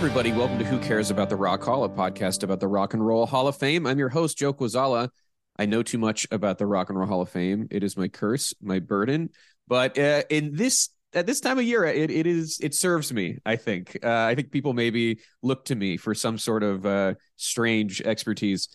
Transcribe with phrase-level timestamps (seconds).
[0.00, 0.32] everybody.
[0.32, 3.26] Welcome to Who Cares About the Rock Hall, a podcast about the Rock and Roll
[3.26, 3.86] Hall of Fame.
[3.86, 5.10] I'm your host, Joe Quazala.
[5.58, 7.68] I know too much about the Rock and Roll Hall of Fame.
[7.70, 9.28] It is my curse, my burden.
[9.68, 13.40] But uh, in this at this time of year, it, it is it serves me.
[13.44, 13.98] I think.
[14.02, 18.68] Uh, I think people maybe look to me for some sort of uh, strange expertise.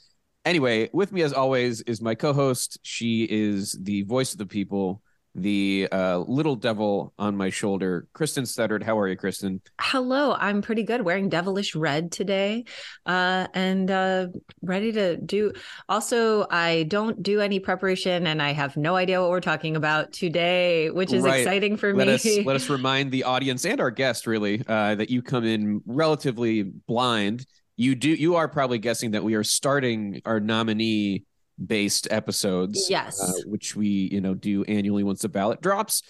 [0.45, 2.77] Anyway, with me as always is my co-host.
[2.83, 5.01] She is the voice of the people,
[5.35, 8.81] the uh, little devil on my shoulder, Kristen Studdard.
[8.81, 9.61] How are you, Kristen?
[9.79, 11.01] Hello, I'm pretty good.
[11.01, 12.63] Wearing devilish red today,
[13.05, 14.27] uh, and uh,
[14.61, 15.51] ready to do.
[15.89, 20.13] Also, I don't do any preparation, and I have no idea what we're talking about
[20.13, 21.41] today, which is Right.
[21.41, 22.13] exciting for let me.
[22.13, 25.81] us let us remind the audience and our guest really uh, that you come in
[25.85, 27.45] relatively blind.
[27.75, 31.23] You do you are probably guessing that we are starting our nominee
[31.63, 33.21] based episodes, Yes.
[33.21, 36.03] uh, which we you know do annually once the ballot drops.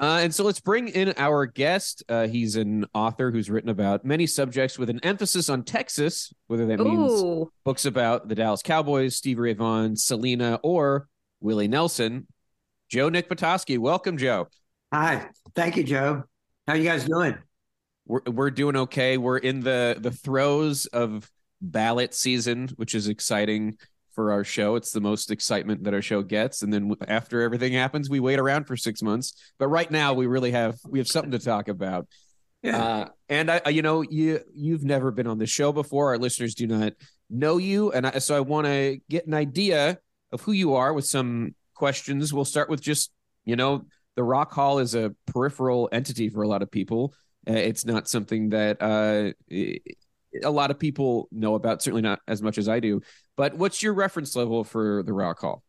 [0.00, 2.04] Uh, and so let's bring in our guest.
[2.08, 6.66] Uh, he's an author who's written about many subjects with an emphasis on Texas, whether
[6.66, 11.08] that means Ooh, books about the Dallas Cowboys, Stevie Ray Vaughan, Selena, or
[11.40, 12.28] Willie Nelson.
[12.88, 14.46] Joe Nick Patoski, welcome, Joe.
[14.92, 16.22] Hi, thank you, Joe.
[16.68, 17.36] How you guys doing?
[18.06, 19.18] we're we're doing okay.
[19.18, 23.78] We're in the the throes of ballot season, which is exciting
[24.18, 24.74] for our show.
[24.74, 28.40] It's the most excitement that our show gets, and then after everything happens, we wait
[28.40, 29.32] around for six months.
[29.60, 32.08] But right now, we really have we have something to talk about.
[32.64, 32.82] Yeah.
[32.82, 36.08] Uh, and I, you know, you you've never been on the show before.
[36.08, 36.94] Our listeners do not
[37.30, 40.00] know you, and I, so I want to get an idea
[40.32, 42.34] of who you are with some questions.
[42.34, 43.12] We'll start with just
[43.44, 47.14] you know, the Rock Hall is a peripheral entity for a lot of people.
[47.48, 49.30] Uh, it's not something that uh,
[50.44, 51.82] a lot of people know about.
[51.82, 53.00] Certainly not as much as I do.
[53.38, 55.62] But what's your reference level for the Rock Hall?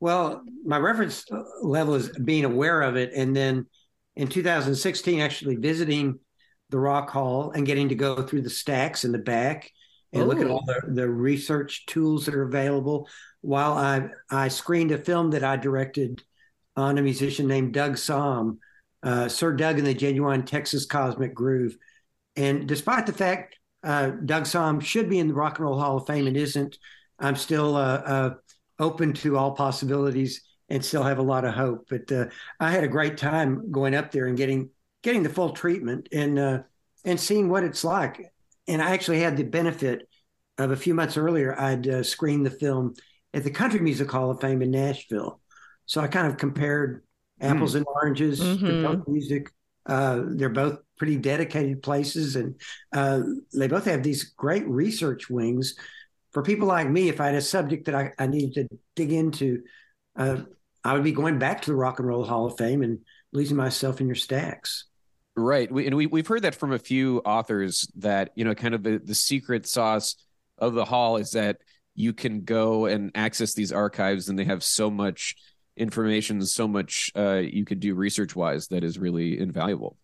[0.00, 1.26] Well, my reference
[1.60, 3.66] level is being aware of it, and then
[4.16, 6.18] in 2016, actually visiting
[6.70, 9.70] the Rock Hall and getting to go through the stacks in the back
[10.14, 13.06] and look at all the, the research tools that are available.
[13.42, 16.22] While I I screened a film that I directed
[16.76, 18.56] on a musician named Doug Sahm,
[19.02, 21.76] uh, Sir Doug and the Genuine Texas Cosmic Groove,
[22.36, 25.98] and despite the fact uh, Doug Sahm should be in the Rock and Roll Hall
[25.98, 26.78] of Fame and isn't,
[27.22, 28.34] I'm still uh, uh,
[28.78, 31.86] open to all possibilities and still have a lot of hope.
[31.88, 32.26] But uh,
[32.60, 34.70] I had a great time going up there and getting
[35.02, 36.58] getting the full treatment and uh,
[37.04, 38.20] and seeing what it's like.
[38.68, 40.08] And I actually had the benefit
[40.58, 41.58] of a few months earlier.
[41.58, 42.94] I'd uh, screened the film
[43.34, 45.40] at the Country Music Hall of Fame in Nashville,
[45.86, 47.02] so I kind of compared
[47.40, 48.82] apples and oranges to Mhm.
[48.82, 49.50] both music.
[49.86, 52.60] Uh, they're both pretty dedicated places, and
[52.92, 53.20] uh,
[53.52, 55.74] they both have these great research wings
[56.32, 59.12] for people like me, if I had a subject that I, I needed to dig
[59.12, 59.62] into,
[60.16, 60.38] uh,
[60.84, 63.00] I would be going back to the Rock and Roll Hall of Fame and
[63.32, 64.86] losing myself in your stacks.
[65.36, 65.70] Right.
[65.70, 68.82] We, and we, we've heard that from a few authors that, you know, kind of
[68.82, 70.16] the, the secret sauce
[70.58, 71.58] of the hall is that
[71.94, 75.36] you can go and access these archives and they have so much
[75.76, 79.96] information, so much uh, you could do research wise that is really invaluable.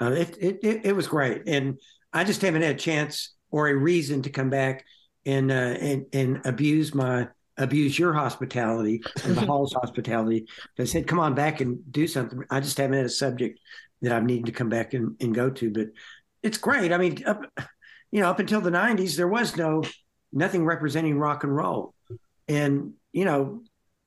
[0.00, 1.42] Uh, it, it, it, it was great.
[1.46, 1.78] And
[2.12, 4.84] I just haven't had a chance or a reason to come back
[5.26, 10.46] and, uh, and, and abuse my, abuse your hospitality and the hall's hospitality.
[10.76, 12.42] They said, come on back and do something.
[12.50, 13.60] I just haven't had a subject
[14.02, 15.88] that I've needed to come back and, and go to, but
[16.42, 16.92] it's great.
[16.92, 17.42] I mean, up,
[18.10, 19.84] you know, up until the nineties, there was no,
[20.32, 21.94] nothing representing rock and roll.
[22.48, 23.62] And, you know,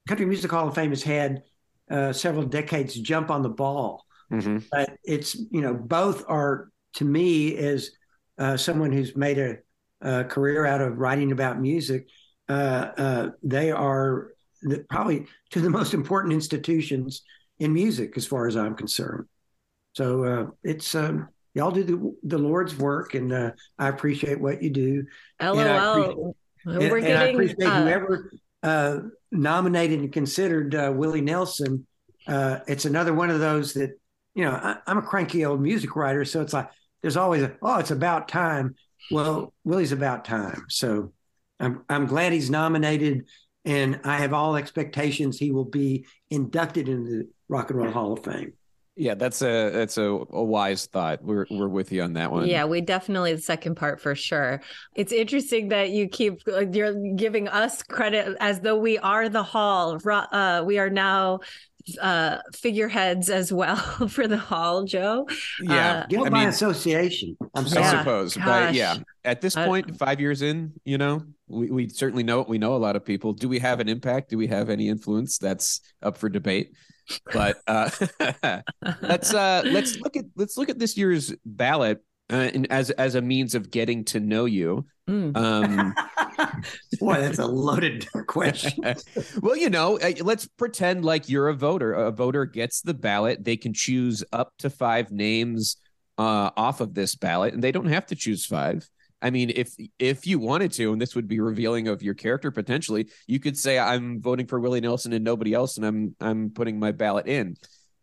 [0.08, 1.42] Country Music Hall of Fame has had
[1.90, 4.58] uh, several decades jump on the ball Mm-hmm.
[4.70, 7.92] but it's you know both are to me as
[8.38, 9.60] uh, someone who's made a,
[10.02, 12.08] a career out of writing about music
[12.50, 14.30] uh, uh, they are
[14.62, 17.24] the, probably two of the most important institutions
[17.59, 19.25] in music as far as i'm concerned
[19.94, 24.62] so uh, it's um, y'all do the, the lord's work and uh, i appreciate what
[24.62, 25.03] you do
[25.41, 26.36] LOL.
[26.66, 28.31] and, We're and I getting appreciate uh, whoever
[28.63, 29.00] uh,
[29.31, 31.86] nominated and considered uh, Willie Nelson.
[32.27, 33.92] Uh, it's another one of those that
[34.36, 34.51] you know.
[34.51, 36.69] I, I'm a cranky old music writer, so it's like
[37.01, 38.75] there's always a oh, it's about time.
[39.12, 41.13] Well, Willie's about time, so
[41.59, 43.27] I'm I'm glad he's nominated,
[43.65, 48.13] and I have all expectations he will be inducted into the Rock and Roll Hall
[48.13, 48.54] of Fame.
[49.00, 51.24] Yeah, that's a that's a, a wise thought.
[51.24, 52.48] We're we're with you on that one.
[52.48, 54.62] Yeah, we definitely the second part for sure.
[54.95, 60.00] It's interesting that you keep you're giving us credit as though we are the hall.
[60.03, 61.42] Uh, we are now
[62.01, 63.75] uh, figureheads as well
[64.10, 65.28] for the hall, Joe.
[65.62, 66.04] yeah.
[66.04, 67.38] Uh, Guild I by mean, association.
[67.56, 67.86] I'm sorry.
[67.86, 68.00] Yeah.
[68.00, 72.24] suppose, but yeah, at this I- point, five years in, you know, we, we certainly
[72.24, 72.50] know it.
[72.50, 73.34] we know a lot of people.
[73.34, 74.30] Do we have an impact?
[74.30, 75.38] Do we have any influence?
[75.38, 76.74] That's up for debate.
[77.31, 77.89] But uh,
[79.01, 82.04] let's uh, let's look at let's look at this year's ballot.
[82.30, 84.86] uh, and as as a means of getting to know you.
[85.10, 85.38] Mm.
[85.38, 85.95] Um,
[87.00, 88.84] Boy, that's a loaded question.
[89.42, 91.94] well, you know, uh, let's pretend like you're a voter.
[91.94, 93.44] A voter gets the ballot.
[93.44, 95.78] They can choose up to five names
[96.18, 98.88] uh, off of this ballot, and they don't have to choose five.
[99.22, 102.52] I mean, if if you wanted to, and this would be revealing of your character
[102.52, 106.50] potentially, you could say, "I'm voting for Willie Nelson and nobody else, and I'm I'm
[106.52, 107.56] putting my ballot in."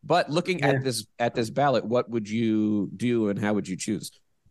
[0.02, 0.70] But looking Yeah.
[0.70, 4.11] at this at this ballot, what would you do, and how would you choose?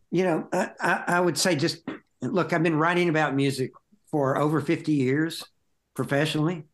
[0.10, 1.84] You know, I, I would say just
[2.22, 3.72] look, I've been writing about music
[4.13, 5.44] for over 50 years
[5.95, 6.65] professionally.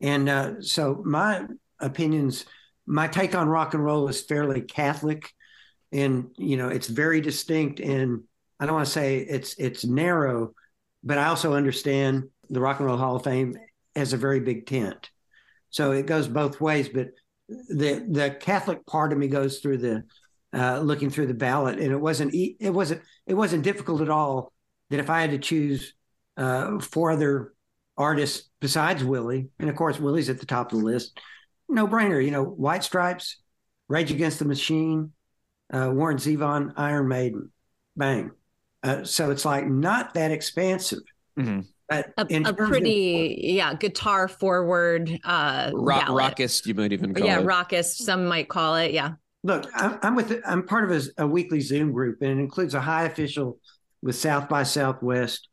[0.00, 1.44] And uh, so my
[1.80, 2.44] opinions,
[2.86, 5.28] my take on rock and roll is fairly Catholic.
[5.90, 7.80] And, you know, it's very distinct.
[7.80, 8.22] And
[8.60, 10.52] I don't want to say it's it's narrow,
[11.02, 13.56] but I also understand the Rock and Roll Hall of Fame
[13.96, 15.10] as a very big tent.
[15.70, 16.88] So it goes both ways.
[16.88, 17.08] But
[17.48, 20.04] the the Catholic part of me goes through the
[20.52, 24.52] uh, looking through the ballot, and it wasn't it wasn't it wasn't difficult at all.
[24.90, 25.94] That if I had to choose
[26.38, 27.52] uh, four other
[27.96, 31.18] artists besides Willie, and of course Willie's at the top of the list,
[31.68, 32.24] no brainer.
[32.24, 33.36] You know, White Stripes,
[33.88, 35.12] Rage Against the Machine,
[35.72, 37.50] uh, Warren Zevon, Iron Maiden,
[37.96, 38.30] bang.
[38.82, 41.00] Uh, so it's like not that expansive.
[41.38, 41.66] Mhm.
[41.88, 46.36] But a, in a terms of- pretty yeah guitar forward uh Rock, ballad.
[46.36, 47.26] rockist, you might even call it.
[47.26, 47.46] yeah it.
[47.46, 49.14] rockist some might call it yeah
[49.44, 50.40] Look, I'm, I'm with.
[50.44, 53.58] I'm part of a, a weekly Zoom group, and it includes a high official
[54.02, 55.48] with South by Southwest,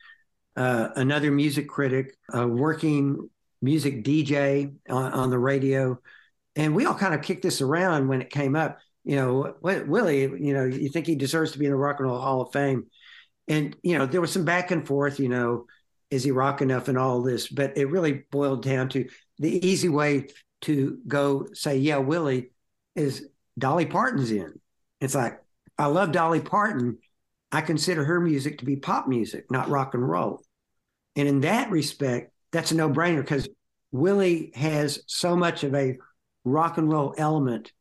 [0.55, 3.29] uh, another music critic, a working
[3.61, 5.99] music DJ on, on the radio,
[6.55, 8.79] and we all kind of kicked this around when it came up.
[9.03, 12.07] You know, Willie, you know, you think he deserves to be in the Rock and
[12.07, 12.85] Roll Hall of Fame,
[13.47, 15.19] and you know, there was some back and forth.
[15.19, 15.65] You know,
[16.09, 17.47] is he rock enough and all this?
[17.47, 19.07] But it really boiled down to
[19.37, 20.27] the easy way
[20.61, 22.51] to go say, yeah, Willie
[22.95, 24.59] is Dolly Parton's in.
[25.01, 25.39] It's like,
[25.77, 26.97] I love Dolly Parton.
[27.51, 30.41] I consider her music to be pop music, not rock and roll.
[31.15, 33.47] And in that respect, that's a no brainer because
[33.91, 35.97] Willie has so much of a
[36.43, 37.71] rock and roll element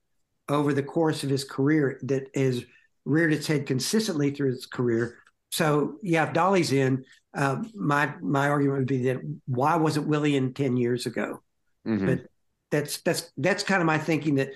[0.48, 2.64] over the course of his career that has
[3.04, 5.18] reared its head consistently through his career.
[5.50, 7.04] So, yeah, if Dolly's in,
[7.36, 11.42] uh, my my argument would be that why wasn't Willie in 10 years ago?
[11.86, 12.06] Mhm.
[12.06, 12.26] But
[12.70, 14.50] that's that's that's kind of my thinking that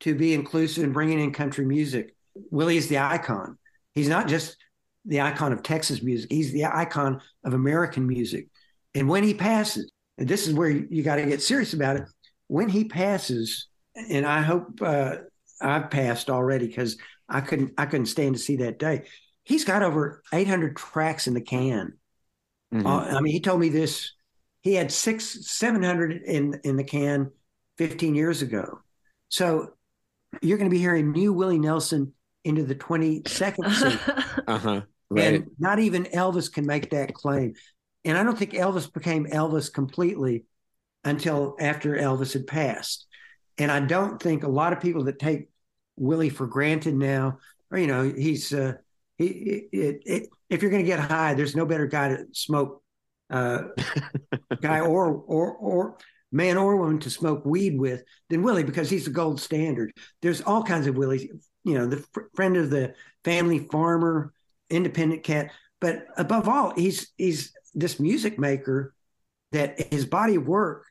[0.00, 2.14] to be inclusive and bringing in country music,
[2.50, 3.58] Willie is the icon.
[3.94, 4.56] He's not just
[5.08, 8.48] the icon of Texas music; he's the icon of American music.
[8.94, 11.96] And when he passes, and this is where you, you got to get serious about
[11.96, 12.04] it.
[12.46, 15.16] When he passes, and I hope uh,
[15.60, 16.96] I've passed already because
[17.28, 19.04] I couldn't I couldn't stand to see that day.
[19.44, 21.94] He's got over 800 tracks in the can.
[22.72, 22.84] Mhm.
[22.86, 24.12] Uh, I mean, he told me this.
[24.60, 27.30] He had six, seven hundred in in the can,
[27.78, 28.80] fifteen years ago.
[29.28, 29.70] So
[30.42, 32.12] you're going to be hearing new Willie Nelson
[32.44, 34.14] into the twenty second century,
[34.46, 34.82] uh-huh.
[35.10, 35.34] Right.
[35.34, 37.54] and not even Elvis can make that claim.
[38.04, 40.44] And I don't think Elvis became Elvis completely
[41.04, 43.06] until after Elvis had passed.
[43.56, 45.48] And I don't think a lot of people that take
[45.96, 47.38] Willie for granted now,
[47.70, 48.74] or you know, he's uh,
[49.16, 49.26] he,
[49.72, 52.82] it, it, if you're going to get high, there's no better guy to smoke,
[53.30, 53.62] uh,
[54.62, 55.98] guy or or or
[56.30, 59.92] man or woman to smoke weed with than Willie because he's the gold standard.
[60.22, 61.26] There's all kinds of Willies,
[61.64, 64.32] you know, the fr- friend of the family farmer,
[64.70, 68.94] independent cat, but above all, he's he's this music maker
[69.52, 70.84] that his body of work,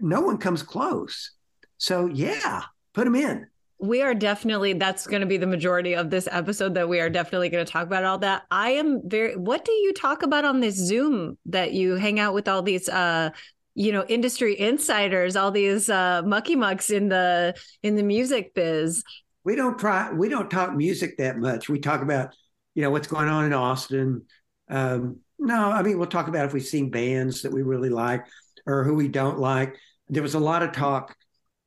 [0.00, 1.32] no one comes close.
[1.78, 2.62] So yeah,
[2.94, 3.46] put him in.
[3.78, 7.08] we are definitely that's going to be the majority of this episode that we are
[7.08, 10.44] definitely going to talk about all that i am very what do you talk about
[10.44, 13.30] on this zoom that you hang out with all these uh
[13.74, 19.02] you know industry insiders all these uh mucky mucks in the in the music biz
[19.44, 22.34] we don't try we don't talk music that much we talk about
[22.80, 24.22] you know what's going on in austin
[24.70, 28.24] um no i mean we'll talk about if we've seen bands that we really like
[28.66, 29.76] or who we don't like
[30.08, 31.14] there was a lot of talk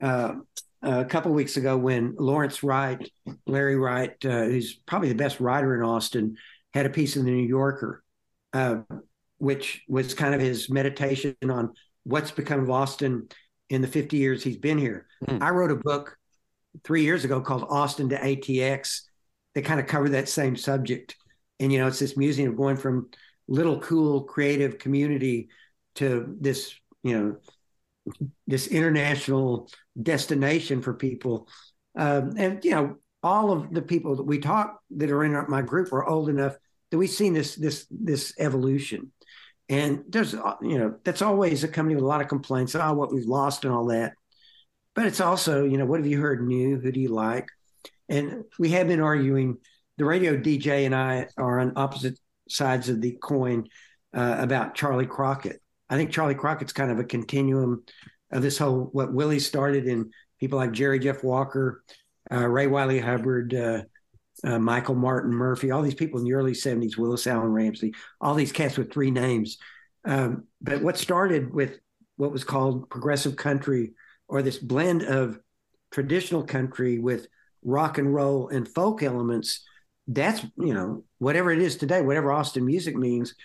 [0.01, 0.33] uh,
[0.81, 3.07] a couple weeks ago when lawrence wright
[3.45, 6.35] larry wright uh, who's probably the best writer in austin
[6.73, 8.03] had a piece in the new yorker
[8.53, 8.77] uh,
[9.37, 11.73] which was kind of his meditation on
[12.05, 13.29] what's become of austin
[13.69, 15.37] in the 50 years he's been here Hmm.
[15.43, 16.17] i wrote a book
[16.83, 19.01] three years ago called Austin to ATX.
[19.55, 21.15] They kind of cover that same subject.
[21.59, 23.09] And, you know, it's this museum of going from
[23.47, 25.49] little cool creative community
[25.95, 28.15] to this, you know,
[28.47, 29.69] this international
[30.01, 31.47] destination for people.
[31.95, 35.61] Um, and, you know, all of the people that we talk that are in my
[35.61, 36.55] group are old enough
[36.91, 39.11] that we've seen this, this, this evolution.
[39.69, 43.25] And there's, you know, that's always accompanied with a lot of complaints, oh, what we've
[43.25, 44.13] lost and all that
[44.95, 47.47] but it's also you know what have you heard new who do you like
[48.09, 49.57] and we have been arguing
[49.97, 52.17] the radio DJ and I are on opposite
[52.49, 53.67] sides of the coin
[54.13, 55.61] uh, about Charley Crockett.
[55.89, 57.83] I think Charley Crockett's kind of a continuum
[58.31, 61.83] of this whole what Willie started in people like Jerry Jeff Walker,
[62.31, 63.83] uh, Ray Wylie Hubbard, uh,
[64.43, 68.33] uh, Michael Martin Murphey, all these people in the early 70s, Willis Alan Ramsey, all
[68.33, 69.57] these cats with three names.
[70.05, 71.79] Um, but what started with
[72.17, 73.93] what was called progressive country
[74.27, 75.39] or this blend of
[75.91, 77.27] traditional country with
[77.63, 79.63] rock and roll and folk elements
[80.07, 83.35] that's you know whatever it is today whatever austin music means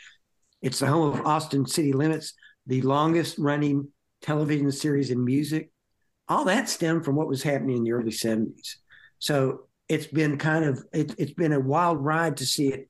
[0.61, 2.35] it's the home of austin city limits
[2.67, 3.89] the longest running
[4.21, 5.71] television series in music.
[6.29, 8.77] All that stemmed from what was happening in the early 70s
[9.19, 12.89] so it's been kind of it, it's been a wild ride to see it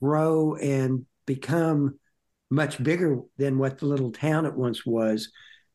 [0.00, 1.98] grow and become
[2.50, 5.30] much bigger than what the little town it once was.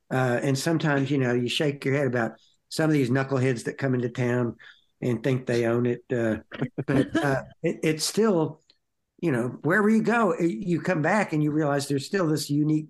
[0.10, 2.34] Uh, and sometimes you know you shake your head about
[2.70, 4.56] some of these knuckleheads that come into town
[5.02, 6.04] and think they own it.
[6.12, 6.38] Uh,
[6.86, 8.62] but uh, it, it's still,
[9.20, 12.88] you know, wherever you go, you come back and you realize there's still this unique.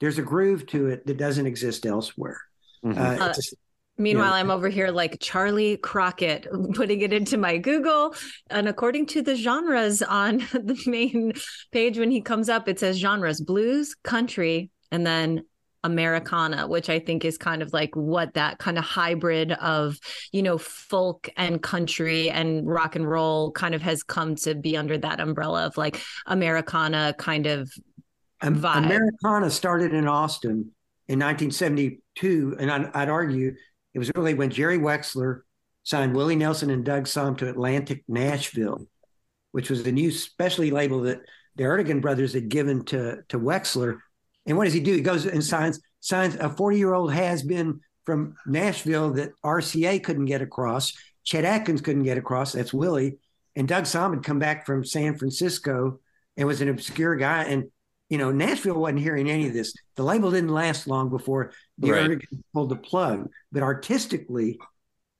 [0.00, 2.40] There's a groove to it that doesn't exist elsewhere.
[2.84, 3.22] Mm-hmm.
[3.22, 3.56] Uh, just,
[3.98, 8.14] Meanwhile, I'm over here like Charley Crockett, putting it into my Google.
[8.50, 11.32] And according to the genres on the main
[11.72, 15.44] page, when he comes up, it says genres blues, country, and then
[15.84, 19.98] Americana, which I think is kind of like what that kind of hybrid of,
[20.32, 24.76] you know, folk and country and rock and roll kind of has come to be
[24.76, 27.70] under that umbrella of like Americana kind of
[28.42, 28.84] vibe.
[28.84, 30.72] Americana started in Austin
[31.08, 32.56] in 1972.
[32.58, 33.54] And I'd, I'd argue
[33.94, 35.40] it was really when Jerry Wexler
[35.84, 38.86] signed Willie Nelson and Doug Sahm to Atlantic Nashville,
[39.52, 41.20] which was the new specialty label that
[41.54, 43.98] the Ertegun brothers had given to, to Wexler
[44.46, 44.94] and what does he do?
[44.94, 50.02] He goes and signs signs a 40 year old has been from Nashville that RCA
[50.02, 50.92] couldn't get across.
[51.24, 52.52] Chet Atkins couldn't get across.
[52.52, 53.18] That's Willie.
[53.56, 55.98] And Doug Sahm had come back from San Francisco
[56.36, 57.42] and was an obscure guy.
[57.44, 57.70] And
[58.08, 59.74] you know, Nashville wasn't hearing any of this.
[59.96, 62.20] The label didn't last long before the right.
[62.54, 63.28] pulled the plug.
[63.50, 64.60] But artistically,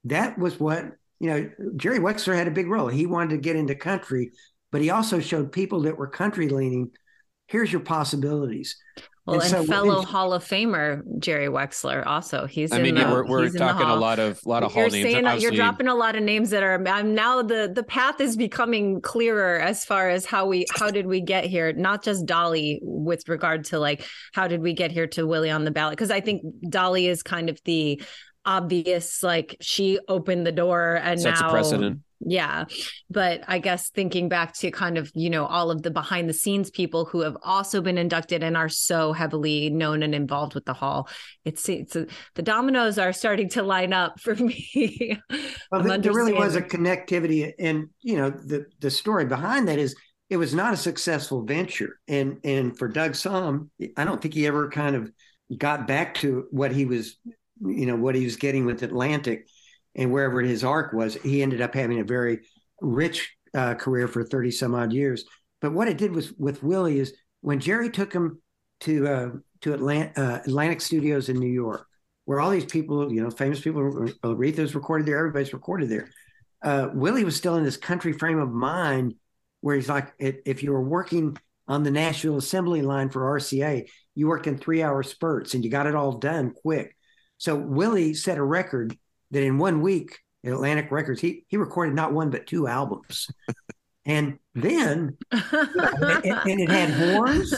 [0.04, 1.50] that was what you know.
[1.75, 2.87] Jerry Wexler had a big role.
[2.87, 4.30] He wanted to get into country,
[4.71, 6.92] but he also showed people that were country leaning.
[7.49, 8.76] Here's your possibilities.
[9.26, 12.47] Well, and, and so fellow Hall of Famer Jerry Wexler also.
[12.47, 12.71] He's.
[12.71, 15.12] I mean, the, we're, we're talking a lot of lot of Hall you're names.
[15.12, 16.87] Saying that you're dropping a lot of names that are.
[16.87, 21.09] I'm now the the path is becoming clearer as far as how we how did
[21.09, 21.73] we get here?
[21.73, 25.64] Not just Dolly with regard to like how did we get here to Willie on
[25.64, 25.92] the ballot?
[25.92, 28.00] Because I think Dolly is kind of the
[28.45, 32.64] obvious like she opened the door and sets now, a precedent yeah.
[33.11, 36.35] But I guess thinking back to kind of, you know, all of the behind the
[36.35, 40.64] scenes people who have also been inducted and are so heavily known and involved with
[40.64, 41.08] the hall,
[41.44, 45.20] it's, it's a, the dominoes are starting to line up for me.
[45.70, 47.52] well, there really was a connectivity.
[47.58, 49.94] And, you know, the, the story behind that is
[50.30, 52.00] it was not a successful venture.
[52.08, 55.12] And, and for Doug Sahm, I don't think he ever kind of
[55.56, 57.16] got back to what he was,
[57.61, 59.46] you know, what he was getting with Atlantic
[59.97, 62.41] and wherever his arc was, he ended up having a very
[62.81, 65.25] rich uh, career for 30 some odd years.
[65.61, 68.41] But what it did was with Willie is when Jerry took him
[68.81, 69.31] to uh,
[69.62, 71.87] to uh, Atlantic Studios in New York,
[72.26, 73.83] where all these people, you know, famous people,
[74.23, 76.11] Aretha's recorded there, everybody's recorded there.
[76.62, 79.15] Uh, Willie was still in this country frame of mind
[79.62, 81.37] where he's like, if you were working
[81.69, 85.71] on the National Assembly line for RCA, you worked in three hour spurts and you
[85.71, 86.97] got it all done quick.
[87.38, 88.97] So Willie set a record
[89.30, 93.28] that in one week at Atlantic Records, he he recorded not one but two albums.
[94.06, 97.54] and then and, and, it had horns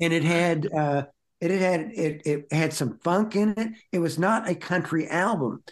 [0.00, 1.04] and it had uh
[1.40, 3.72] it had it, it had some funk in it.
[3.92, 5.62] It was not a country album.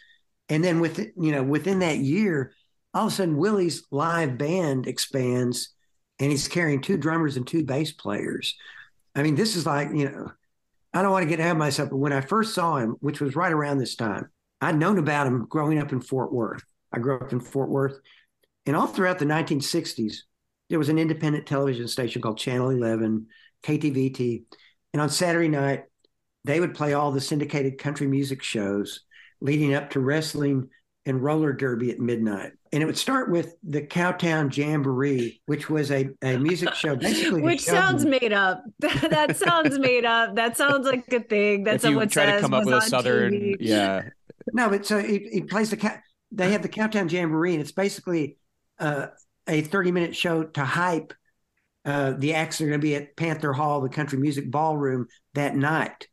[0.48, 2.52] And then with you know, within that year,
[2.94, 5.74] all of a sudden Willie's live band expands
[6.18, 8.56] and he's carrying two drummers and two bass players.
[9.14, 10.32] I mean, this is like, you know,
[10.92, 13.20] I don't want to get ahead of myself, but when I first saw him, which
[13.20, 16.64] was right around this time, I'd known about him growing up in Fort Worth.
[16.92, 18.00] I grew up in Fort Worth.
[18.66, 20.16] And all throughout the 1960s,
[20.68, 23.26] there was an independent television station called Channel 11,
[23.62, 24.44] KTVT.
[24.92, 25.84] And on Saturday night,
[26.44, 29.00] they would play all the syndicated country music shows
[29.40, 30.68] leading up to wrestling
[31.06, 32.52] and roller derby at midnight.
[32.70, 37.40] And it would start with the Cowtown Jamboree, which was a, a music show basically.
[37.40, 38.62] which sounds made up.
[38.80, 40.36] that sounds made up.
[40.36, 43.32] That sounds like a thing that if someone try to come up with a southern,
[43.32, 43.56] TV.
[43.60, 44.10] yeah,
[44.52, 46.00] no, but so he, he plays the
[46.30, 48.36] they have the Cowtown Jamboree, and it's basically
[48.78, 49.06] uh,
[49.46, 51.14] a 30 minute show to hype
[51.84, 55.06] uh, the acts that are going to be at Panther Hall, the Country Music Ballroom
[55.34, 56.06] that night.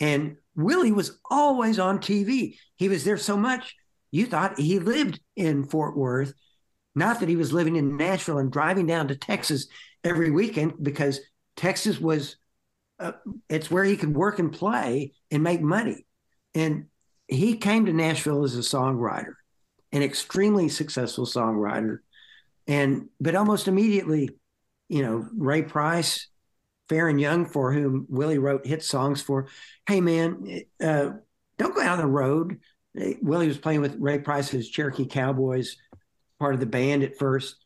[0.00, 2.56] And Willie was always on TV.
[2.76, 3.74] He was there so much
[4.10, 6.32] you thought he lived in Fort Worth.
[6.94, 9.68] Not that he was living in Nashville and driving down to Texas
[10.02, 11.20] every weekend because
[11.56, 12.36] Texas was
[12.98, 13.12] uh,
[13.48, 16.06] it's where he could work and play and make money.
[16.54, 16.86] And
[17.28, 19.34] he came to Nashville as a songwriter,
[19.92, 21.98] an extremely successful songwriter.
[22.66, 24.30] And but almost immediately,
[24.88, 26.28] you know, Ray Price,
[26.90, 29.48] Faron Young, for whom Willie wrote hit songs for,
[29.86, 31.10] hey man, uh,
[31.58, 32.60] don't go out on the road.
[32.94, 35.76] Willie was playing with Ray Price's Cherokee Cowboys,
[36.38, 37.56] part of the band at first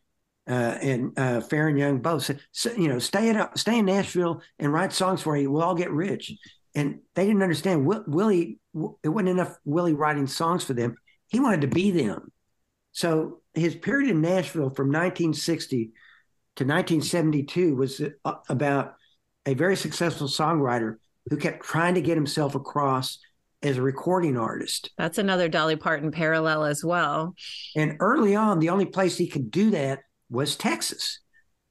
[0.49, 2.41] uh, and uh, Faron Young both said,
[2.77, 5.51] you know, stay at stay in Nashville and write songs for you.
[5.51, 6.33] We'll all get rich.
[6.75, 7.87] And they didn't understand.
[7.87, 8.59] Willie,
[9.03, 10.97] it wasn't enough Willie writing songs for them.
[11.29, 12.33] He wanted to be them.
[12.93, 15.93] So his period in Nashville from 1960
[16.57, 18.95] to 1972 was uh, about
[19.47, 20.97] a very successful songwriter
[21.29, 23.19] who kept trying to get himself across
[23.63, 24.91] as a recording artist.
[24.99, 27.35] That's another Dolly Parton parallel as well.
[27.77, 30.01] And early on, the only place he could do that
[30.31, 31.21] was Texas.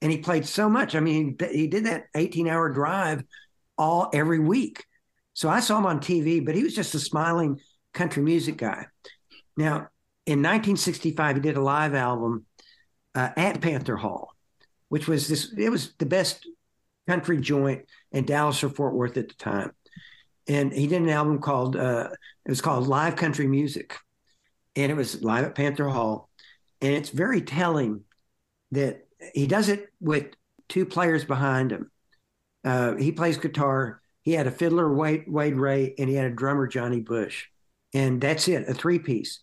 [0.01, 0.95] And he played so much.
[0.95, 3.23] I mean, he did that 18 hour drive
[3.77, 4.85] all every week.
[5.33, 7.59] So I saw him on TV, but he was just a smiling
[7.93, 8.87] country music guy.
[9.57, 9.89] Now,
[10.25, 12.45] in 1965, he did a live album
[13.15, 14.35] uh, at Panther Hall,
[14.89, 16.47] which was this, it was the best
[17.07, 19.71] country joint in Dallas or Fort Worth at the time.
[20.47, 22.09] And he did an album called, uh,
[22.45, 23.95] it was called Live Country Music.
[24.75, 26.29] And it was live at Panther Hall.
[26.81, 28.03] And it's very telling
[28.71, 30.33] that he does it with
[30.69, 31.91] two players behind him.
[32.63, 34.00] Uh, he plays guitar.
[34.21, 37.47] He had a fiddler, Wade, Wade Ray, and he had a drummer, Johnny Bush.
[37.93, 39.39] And that's it, a three piece.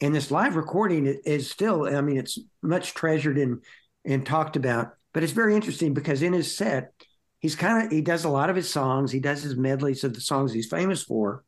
[0.00, 3.62] And this live recording is still, I mean, it's much treasured and,
[4.04, 6.92] and talked about, but it's very interesting because in his set,
[7.40, 9.12] he's kind of, he does a lot of his songs.
[9.12, 11.44] He does his medleys of the songs he's famous for,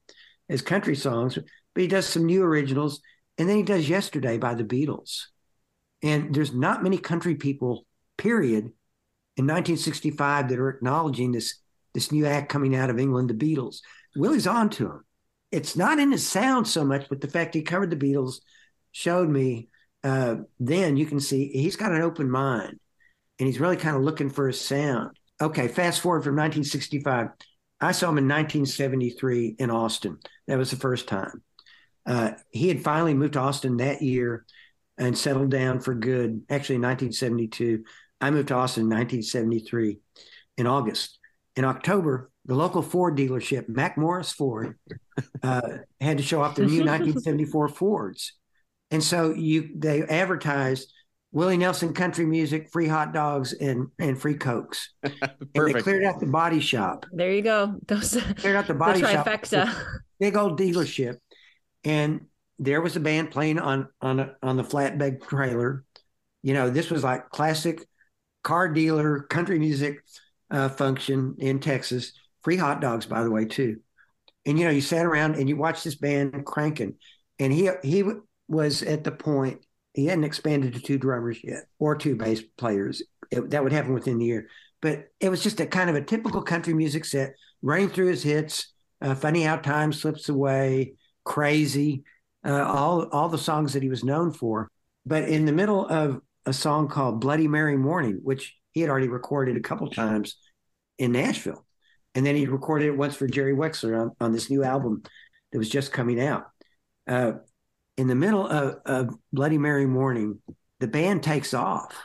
[0.49, 1.39] his country songs,
[1.75, 3.01] but he does some new originals.
[3.39, 5.27] And then he does Yesterday by the Beatles.
[6.03, 7.87] And there's not many country people,
[8.19, 8.65] period,
[9.37, 11.62] in 1965 that are acknowledging this
[11.95, 13.81] this new act coming out of England, the Beatles.
[14.17, 15.05] Willie's on to him.
[15.51, 18.41] It's not in his sound so much, but the fact he covered the Beatles
[18.93, 19.69] showed me
[20.05, 22.79] uh, then you can see he's got an open mind
[23.39, 25.17] and he's really kind of looking for his sound.
[25.41, 27.29] Okay, fast forward from 1965.
[27.81, 30.19] I saw him in 1973 in Austin.
[30.47, 31.43] That was the first time.
[32.07, 34.45] Uh, he had finally moved to Austin that year
[34.99, 36.43] and settled down for good.
[36.49, 37.85] Actually, in 1972,
[38.21, 39.99] I moved to Austin in 1973
[40.59, 41.19] in August.
[41.57, 44.79] In October, the local Ford dealership, Mac Morris Ford,
[45.43, 48.33] uh, had to show off their new 1974 Fords,
[48.91, 50.93] and so you they advertised
[51.33, 54.93] Willie Nelson country music, free hot dogs, and and free cokes.
[55.03, 55.13] and
[55.55, 57.07] they cleared out the body shop.
[57.13, 57.79] There you go.
[57.87, 59.67] Those cleared out the body the trifecta.
[59.67, 59.77] shop.
[60.21, 61.17] Big old dealership,
[61.85, 62.27] and
[62.59, 65.85] there was a band playing on on a, on the flatbed trailer.
[66.43, 67.87] You know, this was like classic
[68.43, 70.01] car dealer country music
[70.53, 72.13] uh, function in Texas.
[72.43, 73.81] Free hot dogs, by the way, too.
[74.47, 76.95] And you know, you sat around and you watched this band cranking,
[77.39, 78.05] and he he
[78.49, 83.03] was at the point he hadn't expanded to two drummers yet or two bass players.
[83.31, 84.49] It, that would happen within the year,
[84.81, 88.23] but it was just a kind of a typical country music set, running through his
[88.23, 88.73] hits.
[89.01, 92.05] Uh, Funny how time slips away, crazy
[92.45, 94.71] uh, all all the songs that he was known for.
[95.07, 99.09] But in the middle of a song called "Bloody Mary Morning," which he had already
[99.09, 100.37] recorded a couple times
[100.99, 101.65] in Nashville,
[102.15, 105.03] and then he recorded it once for Jerry Wexler on, on this new album
[105.51, 106.47] that was just coming out.
[107.07, 107.33] Uh,
[107.97, 110.41] in the middle of, of Bloody Mary Morning,
[110.81, 112.03] the band takes off,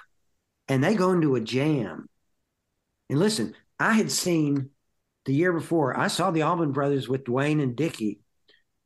[0.68, 2.10] and they go into a jam.
[3.10, 4.70] And listen, I had seen
[5.26, 5.98] the year before.
[5.98, 8.20] I saw the Allman Brothers with Duane and Dickie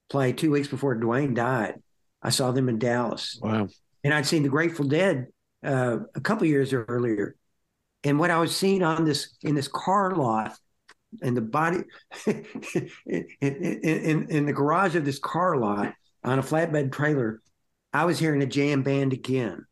[0.10, 1.76] play two weeks before Duane died.
[2.22, 3.39] I saw them in Dallas.
[3.41, 3.67] Wow.
[4.04, 5.28] And I'd seen the Grateful Dead
[5.63, 7.36] uh, a couple years earlier.
[8.04, 10.58] And what I was seeing on this in this car lot
[11.22, 11.84] and the body
[12.26, 12.46] in,
[13.06, 17.42] in, in, in, the garage of this car lot on a flatbed trailer,
[17.94, 19.66] I was hearing a jam band again.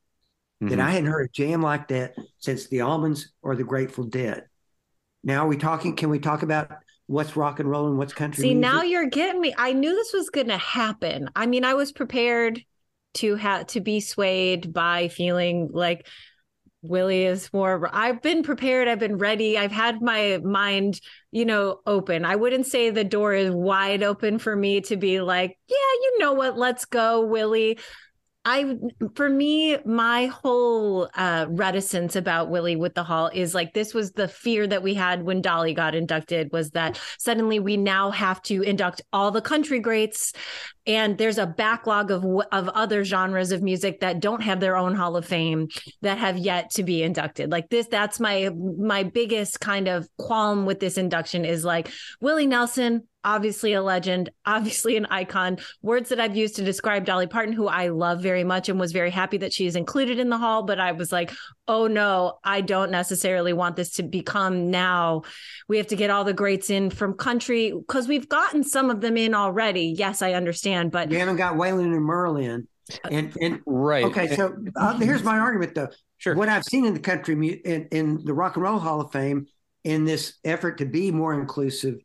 [0.61, 0.73] Mm-hmm.
[0.73, 4.45] And I hadn't heard a jam like that since the Allmans or the Grateful Dead.
[5.23, 5.95] Now, are we talking?
[5.95, 6.71] Can we talk about
[7.09, 8.43] what's rock and roll and what's country.
[8.43, 8.71] See, music.
[8.71, 9.53] now you're getting me.
[9.57, 11.27] I knew this was going to happen.
[11.35, 12.61] I mean, I was prepared
[13.15, 16.05] to have to be swayed by feeling like
[16.81, 17.89] Willie is more.
[17.93, 18.87] I've been prepared.
[18.87, 19.57] I've been ready.
[19.57, 22.23] I've had my mind, you know, open.
[22.23, 26.17] I wouldn't say the door is wide open for me to be like, yeah, you
[26.19, 26.57] know what?
[26.57, 27.79] Let's go, Willie.
[28.51, 28.65] I,
[29.13, 34.13] for me, my whole uh, reticence about Willie with the Hall is like this was
[34.13, 38.41] the fear that we had when Dolly got inducted was that suddenly we now have
[38.43, 40.33] to induct all the country greats,
[40.87, 44.95] and there's a backlog of of other genres of music that don't have their own
[44.95, 45.67] Hall of Fame
[46.01, 47.51] that have yet to be inducted.
[47.51, 52.47] Like this, that's my my biggest kind of qualm with this induction is like Willie
[52.47, 55.57] Nelson obviously a legend, obviously an icon.
[55.81, 58.91] Words that I've used to describe Dolly Parton, who I love very much and was
[58.91, 60.63] very happy that she's included in the hall.
[60.63, 61.31] But I was like,
[61.67, 65.23] oh no, I don't necessarily want this to become now.
[65.67, 69.01] We have to get all the greats in from country because we've gotten some of
[69.01, 69.95] them in already.
[69.97, 72.67] Yes, I understand, but you haven't got Waylon and Merle in.
[73.09, 74.05] And and right.
[74.05, 75.89] Okay, so uh, here's my argument though.
[76.17, 76.35] Sure.
[76.35, 79.47] What I've seen in the country in, in the Rock and Roll Hall of Fame
[79.83, 81.99] in this effort to be more inclusive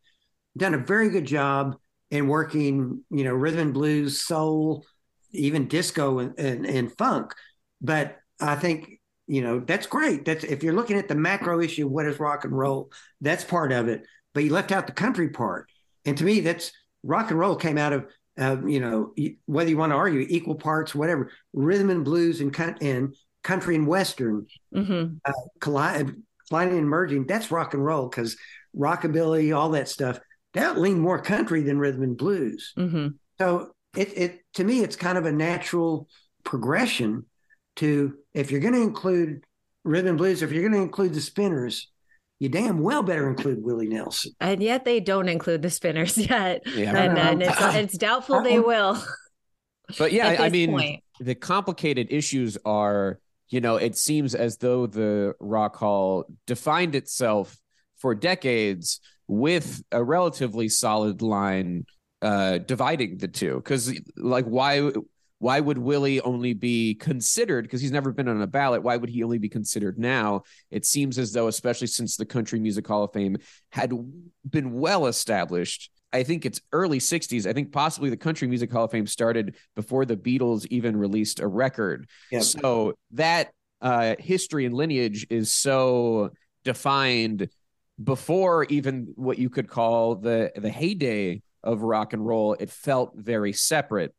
[0.57, 1.77] done a very good job
[2.11, 4.85] in working, you know, rhythm and blues, soul,
[5.33, 7.35] even disco and, and, and funk.
[7.81, 10.25] But I think, you know, that's great.
[10.25, 12.91] That's if you're looking at the macro issue, what is rock and roll,
[13.21, 14.05] that's part of it.
[14.33, 15.69] But you left out the country part.
[16.05, 18.07] And to me, that's rock and roll came out of,
[18.39, 19.15] uh, you know,
[19.47, 23.87] whether you want to argue equal parts, whatever, rhythm and blues and, and country and
[23.87, 25.15] western mm-hmm.
[25.25, 27.27] uh, colliding and merging.
[27.27, 28.37] That's rock and roll because
[28.77, 30.21] rockabilly, all that stuff
[30.55, 32.73] that lean more country than rhythm and blues.
[32.77, 33.09] Mm-hmm.
[33.39, 36.09] So it, it to me, it's kind of a natural
[36.45, 37.27] progression
[37.77, 39.45] to if you're going to include
[39.85, 41.91] rhythm and blues, if you're going to include the spinners,
[42.39, 44.33] you damn well better include Willie Nelson.
[44.41, 46.97] And yet they don't include the spinners yet, yeah.
[46.97, 49.03] and, and it's, it's doubtful they will.
[49.99, 51.05] But yeah, I, I mean, point.
[51.21, 57.59] the complicated issues are, you know, it seems as though the Rock Hall defined itself
[57.99, 61.87] for decades with a relatively solid line
[62.23, 63.57] uh, dividing the two.
[63.57, 64.91] Because like why
[65.39, 68.83] why would Willie only be considered because he's never been on a ballot?
[68.83, 70.45] Why would he only be considered now?
[70.71, 73.37] It seems as though, especially since the Country Music Hall of Fame
[73.71, 73.93] had
[74.49, 75.91] been well established.
[76.15, 77.47] I think it's early 60s.
[77.47, 81.41] I think possibly the Country Music Hall of Fame started before the Beatles even released
[81.41, 82.09] a record.
[82.31, 82.43] Yep.
[82.43, 83.51] So that
[83.83, 86.31] uh, history and lineage is so
[86.65, 87.51] defined
[88.03, 93.13] before even what you could call the the heyday of rock and roll it felt
[93.15, 94.15] very separate.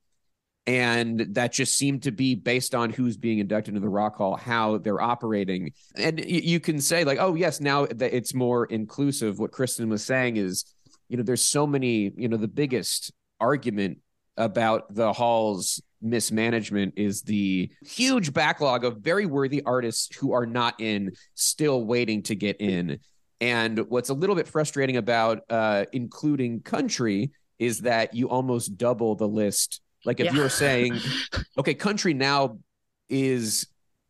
[0.68, 4.36] And that just seemed to be based on who's being inducted into the rock hall
[4.36, 5.74] how they're operating.
[5.96, 10.04] And you can say like oh yes now that it's more inclusive what kristen was
[10.04, 10.66] saying is
[11.10, 14.00] you know there's so many you know the biggest argument
[14.38, 20.80] about the hall's mismanagement is the huge backlog of very worthy artists who are not
[20.80, 23.00] in still waiting to get in
[23.42, 29.16] and what's a little bit frustrating about uh, including country is that you almost double
[29.16, 29.82] the list.
[30.06, 30.34] Like if yeah.
[30.34, 31.00] you're saying,
[31.58, 32.60] okay, country now
[33.10, 33.68] is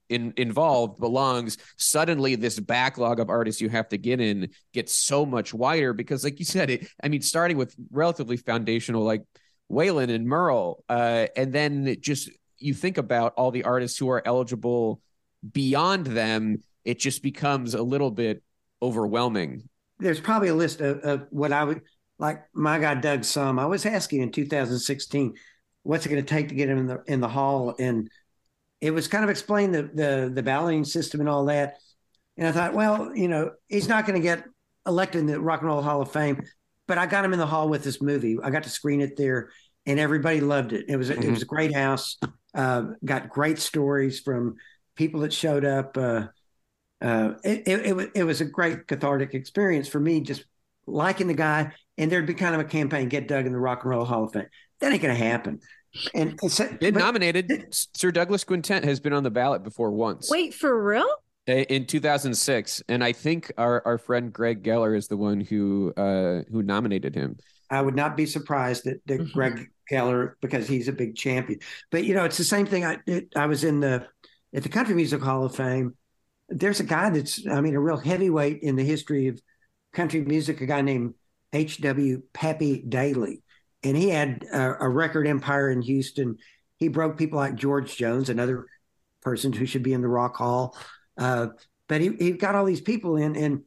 [0.10, 5.26] in, involved belongs suddenly this backlog of artists you have to get in gets so
[5.26, 9.24] much wider because like you said it i mean starting with relatively foundational like
[9.72, 14.22] waylon and merle uh, and then just you think about all the artists who are
[14.26, 15.02] eligible
[15.52, 18.44] beyond them it just becomes a little bit
[18.86, 19.68] overwhelming.
[20.00, 21.82] There's probably a list of, of what I would
[22.20, 22.44] like.
[22.54, 23.60] My guy Doug Sahm.
[23.60, 25.36] I was asking in 2016,
[25.84, 28.10] what's it going to take to get him in the in the hall, and
[28.82, 31.76] it was kind of explained the the the balloting system and all that.
[32.38, 34.44] And I thought, well, you know, he's not going to get
[34.86, 36.44] elected in the Rock and Roll Hall of Fame,
[36.88, 38.38] but I got him in the hall with this movie.
[38.44, 39.50] I got to screen it there,
[39.86, 40.86] and everybody loved it.
[40.90, 41.22] It was mm-hmm.
[41.22, 42.18] it was a great house.
[42.54, 44.56] Uh, got great stories from
[44.96, 45.98] people that showed up.
[45.98, 46.28] Uh,
[47.06, 50.44] uh, it, it, it, it, was a great cathartic experience for me, just
[50.88, 51.72] liking the guy.
[51.98, 54.24] And there'd be kind of a campaign, get Doug in the Rock and Roll Hall
[54.24, 54.48] of Fame.
[54.80, 55.60] That ain't going to happen.
[56.16, 57.68] And so, been but, nominated.
[57.94, 60.30] Sir Douglas Quintet has been on the ballot before once.
[60.32, 61.08] Wait, for real?
[61.48, 66.42] In 2006, and I think our, our friend Greg Geller is the one who uh,
[66.52, 67.38] who nominated him.
[67.70, 69.32] I would not be surprised that, that mm-hmm.
[69.32, 71.60] Greg Geller because he's a big champion.
[71.92, 72.84] But you know, it's the same thing.
[72.84, 74.08] I it, I was in the
[74.56, 75.96] at the Country Music Hall of Fame,
[76.50, 79.42] there's a guy that's, I mean, a real heavyweight in the history of
[79.94, 81.16] country music, a guy named
[81.54, 82.22] H.W.
[82.34, 83.42] Pappy Daily.
[83.84, 86.38] And he had a, a, record empire in Houston.
[86.78, 88.66] He broke people like George Jones, another
[89.22, 90.78] person who should be in the Rock Hall.
[91.18, 91.48] Uh,
[91.88, 93.62] but he, he got all these people in, and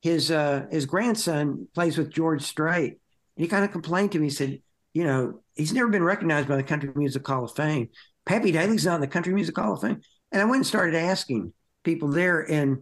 [0.00, 2.92] his uh, his grandson plays with George Strait.
[3.36, 4.60] And he kind of complained to me, he said,
[4.94, 7.90] you know, he's never been recognized by the Country Music Hall of Fame.
[8.24, 10.00] Pappy Daily's not in the Country Music Hall of Fame.
[10.32, 11.52] And I went and started asking,
[11.84, 12.78] people there, and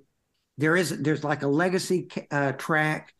[0.57, 3.13] there is there's like a legacy uh, track,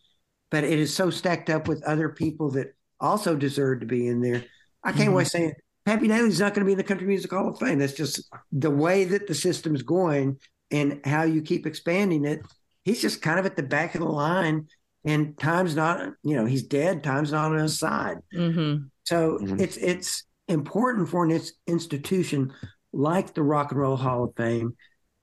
[0.51, 4.21] but it is so stacked up with other people that also deserve to be in
[4.21, 4.45] there.
[4.83, 5.15] I can't mm-hmm.
[5.15, 5.53] wait saying
[5.87, 7.79] Pappy Daily's not going to be in the Country Music Hall of Fame.
[7.79, 10.39] That's just the way that the system's going
[10.71, 12.41] and how you keep expanding it.
[12.85, 14.67] He's just kind of at the back of the line,
[15.05, 17.03] and time's not, you know, he's dead.
[17.05, 18.19] Time's not on his side.
[18.35, 18.85] Mm-hmm.
[19.05, 19.61] So mm-hmm.
[19.61, 22.53] it's it's important for an institution
[22.93, 24.77] like the Rock and Roll Hall of Fame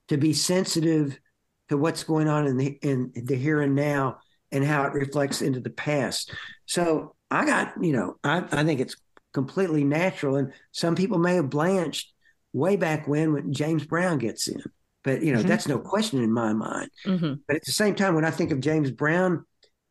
[0.10, 1.20] to be sensitive
[1.70, 4.20] to what's going on in the in the here and now
[4.52, 6.32] and how it reflects into the past.
[6.66, 8.96] So I got, you know, I, I think it's
[9.34, 10.36] completely natural.
[10.36, 12.14] And some people may have blanched
[12.54, 14.62] way back when when James Brown gets in.
[15.04, 15.48] But you know, mm-hmm.
[15.48, 16.90] that's no question in my mind.
[17.06, 17.34] Mm-hmm.
[17.48, 19.46] But at the same time, when I think of James Brown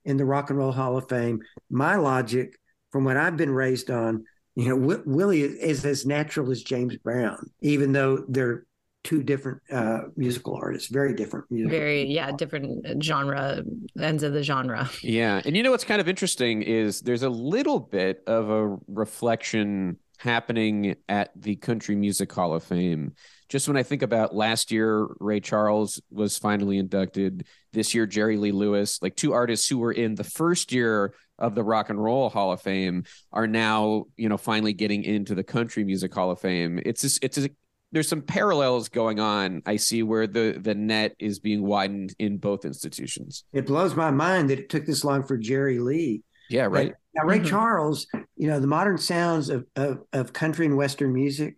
[0.04, 2.58] in the Rock and Roll Hall of Fame, my logic
[2.90, 4.24] from what I've been raised on,
[4.54, 8.66] you know, w- Willie is, is as natural as James Brown, even though they're
[9.04, 11.46] two different uh, musical artists, very different.
[11.50, 13.62] Very, yeah, different genre
[14.00, 14.90] ends of the genre.
[15.02, 18.76] Yeah, and you know what's kind of interesting is there's a little bit of a
[18.88, 23.12] reflection happening at the Country Music Hall of Fame.
[23.50, 27.46] Just when I think about last year, Ray Charles was finally inducted.
[27.72, 31.54] This year, Jerry Lee Lewis, like two artists who were in the first year of
[31.54, 35.44] the Rock and Roll Hall of Fame, are now, you know, finally getting into the
[35.44, 36.80] Country Music Hall of Fame.
[36.86, 37.50] It's just, it's a,
[37.94, 39.62] there's some parallels going on.
[39.64, 43.44] I see where the the net is being widened in both institutions.
[43.52, 46.24] It blows my mind that it took this long for Jerry Lee.
[46.50, 46.92] Yeah, right.
[47.14, 47.46] Now, Ray mm-hmm.
[47.46, 51.56] Charles, you know, the modern sounds of, of of country and western music,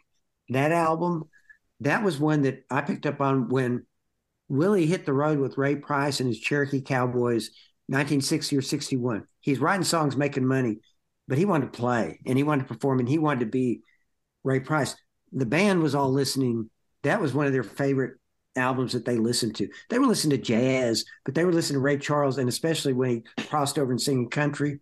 [0.51, 1.25] that album,
[1.81, 3.87] that was one that I picked up on when
[4.51, 7.49] Willie hit the road with Ray Price and his Cherokee Cowboys,
[7.87, 9.27] 1960 or 61.
[9.40, 10.81] He's writing songs, making money,
[11.29, 13.81] but he wanted to play and he wanted to perform and he wanted to be
[14.44, 14.94] Ray Price
[15.37, 16.70] the band was all listening.
[17.03, 18.14] That was one of their favorite
[18.57, 19.68] albums that they listened to.
[19.90, 23.11] They were listening to jazz, but they were listening to Ray Charles, and especially when
[23.37, 24.81] he crossed over and singing country.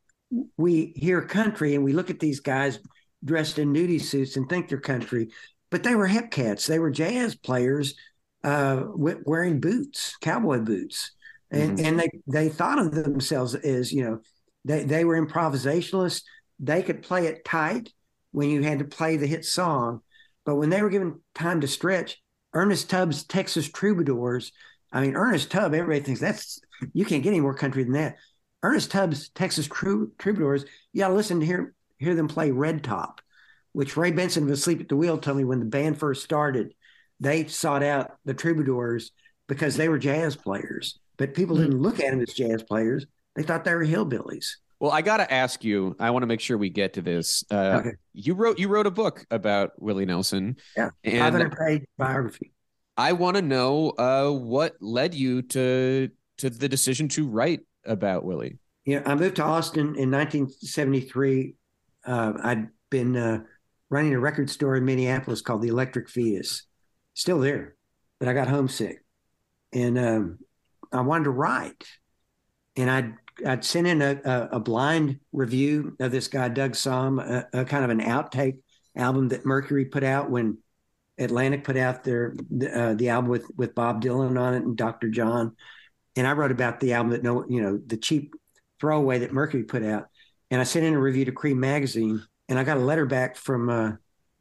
[0.57, 2.79] We hear country and we look at these guys
[3.25, 5.31] dressed in nudie suits and think they're country,
[5.71, 6.67] but they were hip cats.
[6.67, 7.95] They were jazz players
[8.45, 11.13] uh, wearing boots, cowboy boots,
[11.51, 11.87] and mm-hmm.
[11.87, 14.21] and they they thought of themselves as you know
[14.65, 16.23] they they were improvisationalists.
[16.61, 17.93] They could play it tight
[18.33, 20.03] when you had to play the hit song,
[20.45, 22.21] but when they were given time to stretch,
[22.53, 24.53] Ernest Tubb's Texas Troubadours,
[24.93, 26.61] I mean, Ernest Tubb, everybody thinks that's,
[26.93, 28.17] you can't get any more country than that.
[28.63, 33.21] Ernest Tubb's Texas Troubadours, you got to listen to hear, hear them play Red Top,
[33.73, 36.75] which Ray Benson of Asleep at the Wheel told me when the band first started,
[37.21, 39.11] they sought out the Troubadours
[39.49, 40.99] because they were jazz players.
[41.17, 41.65] But people mm-hmm.
[41.65, 43.07] didn't look at them as jazz players.
[43.35, 44.57] They thought they were hillbillies.
[44.85, 45.97] Well, I got to ask you.
[45.99, 47.43] I want to make sure we get to this.
[47.51, 47.93] Uh, okay.
[48.13, 50.57] You wrote you wrote a book about Willie Nelson.
[50.77, 52.53] Yeah, hundred page biography.
[52.95, 58.27] I want to know uh, what led you to to the decision to write about
[58.27, 58.59] Willie.
[58.85, 61.55] Yeah, I moved to Austin in 1973.
[62.05, 63.39] Uh, I'd been uh,
[63.89, 66.65] running a record store in Minneapolis called the Electric Fetus,
[67.15, 67.75] still there,
[68.21, 69.03] but I got homesick,
[69.73, 70.39] and um,
[70.93, 71.87] I wanted to write,
[72.77, 77.21] and I'd I'd sent in a, a, a, blind review of this guy Doug Sahm,
[77.21, 78.59] a, a, kind of an outtake
[78.97, 80.59] album that Mercury put out when
[81.19, 82.35] Atlantic put out their
[82.73, 85.09] uh, the album with with Bob Dylan on it and Dr.
[85.09, 85.57] John,
[86.17, 88.35] and I wrote about the album that no you know the cheap
[88.81, 90.09] throwaway that Mercury put out,
[90.51, 93.37] and I sent in a review to Creem magazine, and I got a letter back
[93.37, 93.93] from uh,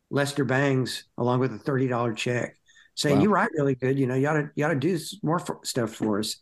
[0.10, 2.56] Lester Bangs along with a thirty dollar check
[2.96, 3.24] saying wow.
[3.24, 5.60] you write really good, you know you ought to you ought to do more for,
[5.64, 6.38] stuff for us,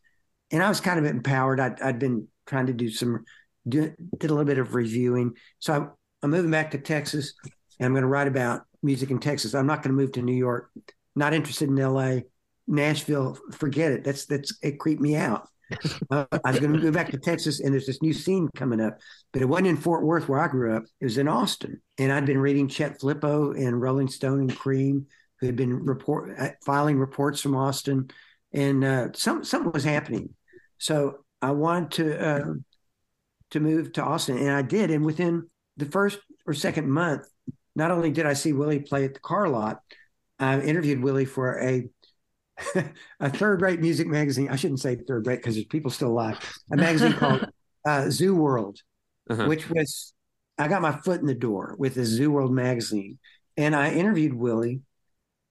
[0.51, 1.59] and I was kind of empowered.
[1.59, 3.23] I'd, I'd been trying to do some
[3.67, 5.33] do, did a little bit of reviewing.
[5.59, 7.33] So I'm, I'm moving back to Texas,
[7.79, 9.55] and I'm going to write about music in Texas.
[9.55, 10.69] I'm not going to move to New York.
[11.15, 12.25] Not interested in L.A.
[12.67, 14.03] Nashville, forget it.
[14.03, 15.47] That's that's it creeped me out.
[16.11, 18.81] uh, I was going to move back to Texas, and there's this new scene coming
[18.81, 18.97] up,
[19.31, 20.83] but it wasn't in Fort Worth where I grew up.
[20.99, 25.05] It was in Austin, and I'd been reading Chet Flippo and Rolling Stone and Creem,
[25.39, 28.09] who had been report uh, filing reports from Austin,
[28.53, 30.33] and uh, some something was happening.
[30.77, 32.53] So I wanted to uh,
[33.51, 34.91] to move to Austin, and I did.
[34.91, 37.23] And within the first or second month,
[37.75, 39.79] not only did I see Willie play at the car lot,
[40.39, 41.89] I interviewed Willie for a
[43.19, 44.49] a third rate music magazine.
[44.49, 46.37] I shouldn't say third rate because there's people still alive.
[46.71, 47.49] A magazine called
[47.85, 48.79] uh, Zoo World,
[49.29, 49.45] uh-huh.
[49.45, 50.13] which was
[50.57, 53.17] I got my foot in the door with the Zoo World magazine,
[53.57, 54.81] and I interviewed Willie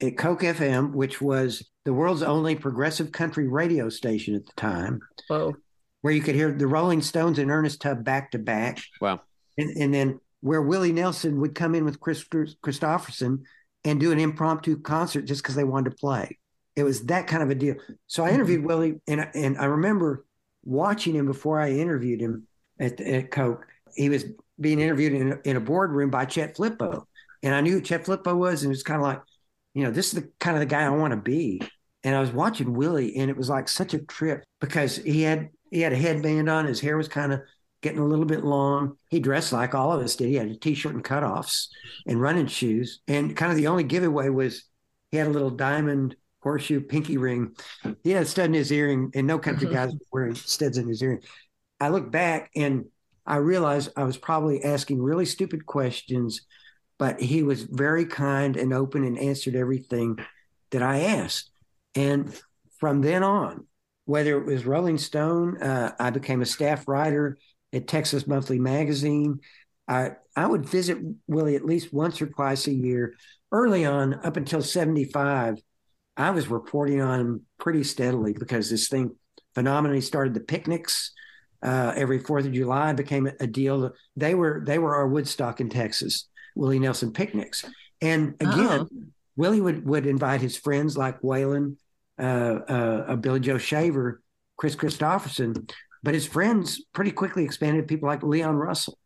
[0.00, 5.00] at KOKE FM, which was the world's only progressive country radio station at the time.
[5.28, 5.56] Whoa
[6.02, 8.80] where you could hear the Rolling Stones and Ernest Tubb back to back.
[9.00, 9.20] Wow.
[9.58, 13.42] And, and then where Willie Nelson would come in with Kris Kristofferson
[13.84, 16.38] and do an impromptu concert just because they wanted to play.
[16.76, 17.74] It was that kind of a deal.
[18.06, 18.34] So I mm-hmm.
[18.36, 18.66] interviewed mm-hmm.
[18.68, 20.24] Willie, and and I remember
[20.64, 22.46] watching him before I interviewed him
[22.78, 23.64] at, at KOKE.
[23.94, 24.24] He was
[24.58, 27.04] being interviewed in, in a boardroom by Chet Flippo,
[27.42, 29.20] and I knew who Chet Flippo was, and it was kind of like,
[29.74, 31.60] you know, this is the kind of the guy I want to be.
[32.02, 35.50] And I was watching Willie, and it was like such a trip because he had
[35.70, 37.40] he had a headband on, his hair was kind of
[37.82, 38.96] getting a little bit long.
[39.08, 40.28] He dressed like all of us did.
[40.28, 41.68] He had a t-shirt and cutoffs
[42.06, 44.64] and running shoes, and kind of the only giveaway was
[45.10, 47.54] he had a little diamond horseshoe pinky ring.
[48.02, 50.88] He had a stud in his earring, and no country guys were wearing studs in
[50.88, 51.22] his earring.
[51.80, 52.86] I look back and
[53.26, 56.42] I realized I was probably asking really stupid questions,
[56.98, 60.18] but he was very kind and open and answered everything
[60.70, 61.50] that I asked.
[61.94, 62.38] And
[62.78, 63.66] from then on,
[64.10, 67.38] whether it was Rolling Stone, uh, I became a staff writer
[67.72, 69.38] at Texas Monthly Magazine.
[69.86, 73.14] I I would visit Willie at least once or twice a year.
[73.52, 75.58] Early on, up until '75,
[76.16, 79.14] I was reporting on him pretty steadily because this thing
[79.54, 81.12] phenomenally started the picnics
[81.62, 83.92] uh, every Fourth of July became a, a, deal.
[84.16, 87.64] They were they were our Woodstock in Texas, Willie Nelson picnics,
[88.00, 88.88] and again, oh.
[89.36, 91.76] Willie would would invite his friends like Waylon,
[92.20, 94.22] uh, uh, Billy Joe Shaver,
[94.56, 95.70] Kris Kristofferson,
[96.02, 98.98] but his friends pretty quickly expanded to people like Leon Russell.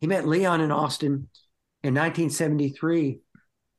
[0.00, 1.28] He met Leon in Austin
[1.82, 3.20] in 1973,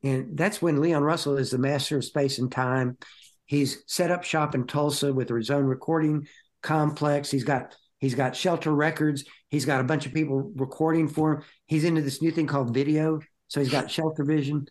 [0.03, 2.97] and that's when Leon Russell is the master of space and time.
[3.45, 6.27] He's set up shop in Tulsa with his own recording
[6.61, 7.29] complex.
[7.29, 9.23] He's got He's got Shelter Records.
[9.47, 11.43] He's got a bunch of people recording for him.
[11.67, 13.21] He's into this new thing called video.
[13.47, 14.65] So he's got Shelter Vision.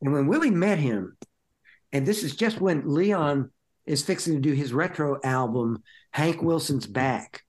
[0.00, 1.16] And when Willie met him,
[1.90, 3.50] and this is just when Leon
[3.86, 7.42] is fixing to do his retro album, Hank Wilson's Back,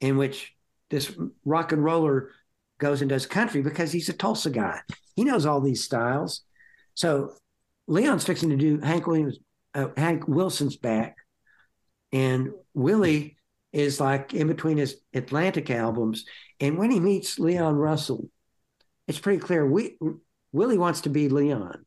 [0.00, 0.54] in which
[0.90, 2.30] this rock and roller
[2.78, 4.80] goes and does country because he's a Tulsa guy.
[5.16, 6.42] He knows all these styles.
[6.94, 7.34] So
[7.86, 9.38] Leon's fixing to do Hank Williams,
[9.74, 11.16] uh, Hank Wilson's Back,
[12.12, 13.36] and Willie
[13.72, 16.24] is like in between his Atlantic albums.
[16.60, 18.28] And when he meets Leon Russell,
[19.06, 19.96] it's pretty clear we
[20.52, 21.84] Willie wants to be Leon.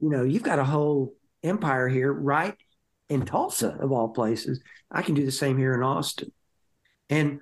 [0.00, 2.56] You know, you've got a whole empire here, right
[3.10, 4.60] in Tulsa, of all places.
[4.90, 6.32] I can do the same here in Austin.
[7.10, 7.40] And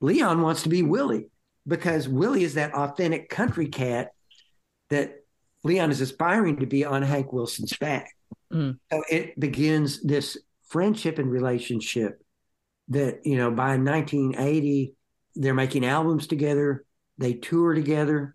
[0.00, 1.26] Leon wants to be Willie
[1.66, 4.12] because Willie is that authentic country cat
[4.90, 5.16] that
[5.64, 8.14] Leon is aspiring to be on Hank Wilson's back.
[8.52, 8.78] Mm.
[8.90, 12.22] So it begins this friendship and relationship
[12.88, 14.94] that you know by 1980
[15.34, 16.84] they're making albums together
[17.18, 18.34] they tour together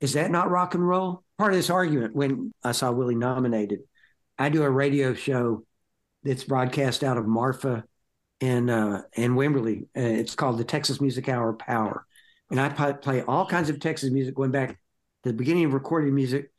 [0.00, 3.80] is that not rock and roll part of this argument when i saw willie nominated
[4.38, 5.64] i do a radio show
[6.24, 7.84] that's broadcast out of marfa
[8.40, 9.82] and uh and wimberley.
[9.96, 12.06] Uh, it's called the texas music hour power.
[12.50, 16.14] And i play all kinds of texas music going back to the beginning of recording
[16.14, 16.50] music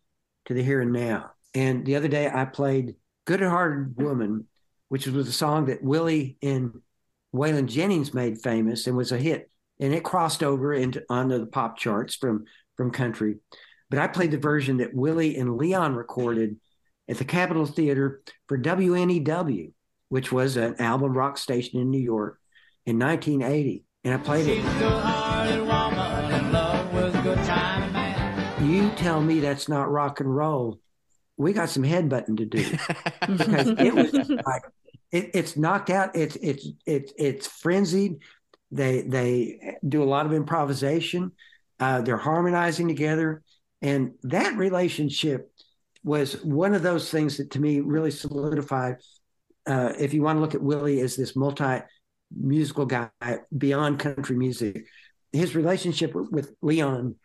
[0.45, 1.31] to the here and now.
[1.53, 4.47] And the other day i played good hearted woman
[4.87, 6.81] which was a song that willie and
[7.35, 11.45] Waylon Jennings made famous and was a hit, and it crossed over into onto the
[11.45, 12.45] pop charts from
[12.77, 13.37] from country.
[13.89, 16.57] But I played the version that Willie and Leon recorded
[17.07, 19.71] at the Capitol Theater for WNEW,
[20.09, 22.39] which was an album rock station in New York
[22.85, 24.63] in 1980, and I played it.
[28.65, 30.79] You tell me that's not rock and roll.
[31.37, 32.63] We got some headbutting to do
[33.37, 34.13] because it was
[34.45, 34.63] like
[35.11, 36.15] it, it's knocked out.
[36.15, 38.19] It's it's it's it's frenzied.
[38.71, 41.31] They they do a lot of improvisation.
[41.79, 43.43] Uh, they're harmonizing together,
[43.81, 45.51] and that relationship
[46.05, 48.97] was one of those things that to me really solidified.
[49.65, 51.79] Uh, if you want to look at Willie as this multi
[52.31, 53.09] musical guy
[53.57, 54.85] beyond country music,
[55.33, 57.15] his relationship with Leon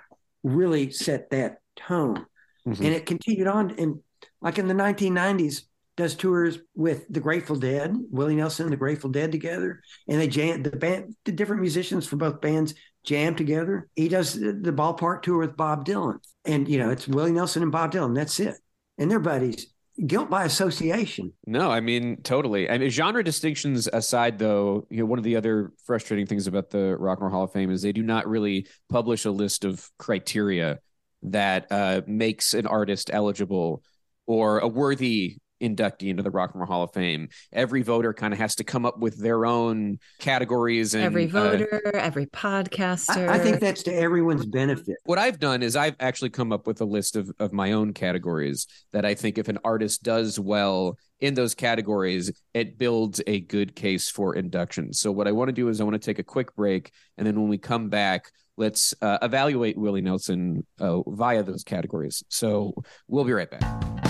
[0.42, 2.26] really set that tone,
[2.66, 2.82] mm-hmm.
[2.82, 3.72] and it continued on.
[3.78, 4.00] And
[4.40, 5.62] like in the 1990s,
[6.00, 10.28] does tours with the Grateful Dead, Willie Nelson and the Grateful Dead together, and they
[10.28, 13.86] jam the band, the different musicians from both bands jam together.
[13.94, 17.70] He does the ballpark tour with Bob Dylan, and you know it's Willie Nelson and
[17.70, 18.14] Bob Dylan.
[18.14, 18.56] That's it,
[19.00, 19.66] and they're buddies.
[20.06, 21.32] Guilt by association.
[21.46, 22.70] No, I mean totally.
[22.70, 26.70] I mean genre distinctions aside, though, you know one of the other frustrating things about
[26.70, 29.64] the Rock and Roll Hall of Fame is they do not really publish a list
[29.64, 30.78] of criteria
[31.24, 33.82] that uh, makes an artist eligible
[34.26, 37.28] or a worthy inductee into the Rock and Roll Hall of Fame.
[37.52, 40.94] Every voter kind of has to come up with their own categories.
[40.94, 43.28] And, every uh, voter, uh, every podcaster.
[43.28, 44.96] I, I, think that's to everyone's benefit.
[45.04, 47.92] What I've done is I've actually come up with a list of, of my own
[47.92, 53.40] categories that I think if an artist does well in those categories, it builds a
[53.40, 54.92] good case for induction.
[54.92, 57.26] So what I want to do is I want to take a quick break, and
[57.26, 62.22] then when we come back, let's uh, evaluate Willie Nelson uh, via those categories.
[62.28, 62.74] So
[63.08, 64.09] we'll be right back.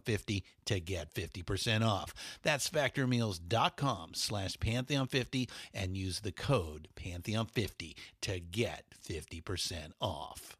[0.00, 2.14] Pantheon50 to get 50% off.
[2.42, 10.56] That's factormeals.com slash Pantheon50 and use the code Pantheon50 to get 50% off.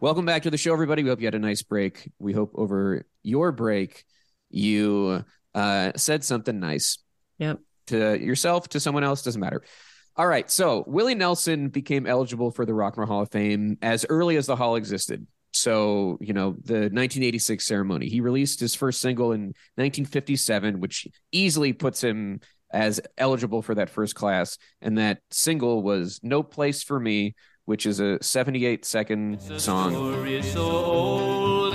[0.00, 1.02] Welcome back to the show, everybody.
[1.02, 2.10] We hope you had a nice break.
[2.18, 4.04] We hope over your break
[4.50, 5.24] you
[5.54, 6.98] uh, said something nice.
[7.38, 7.60] Yep.
[7.88, 9.62] To yourself, to someone else, doesn't matter.
[10.16, 10.50] All right.
[10.50, 14.36] So Willie Nelson became eligible for the Rock and Roll Hall of Fame as early
[14.36, 15.26] as the Hall existed.
[15.58, 21.72] So, you know, the 1986 ceremony, he released his first single in 1957, which easily
[21.72, 22.40] puts him
[22.70, 24.56] as eligible for that first class.
[24.80, 27.34] And that single was No Place for Me,
[27.64, 29.92] which is a 78 second song.
[30.42, 31.74] So old,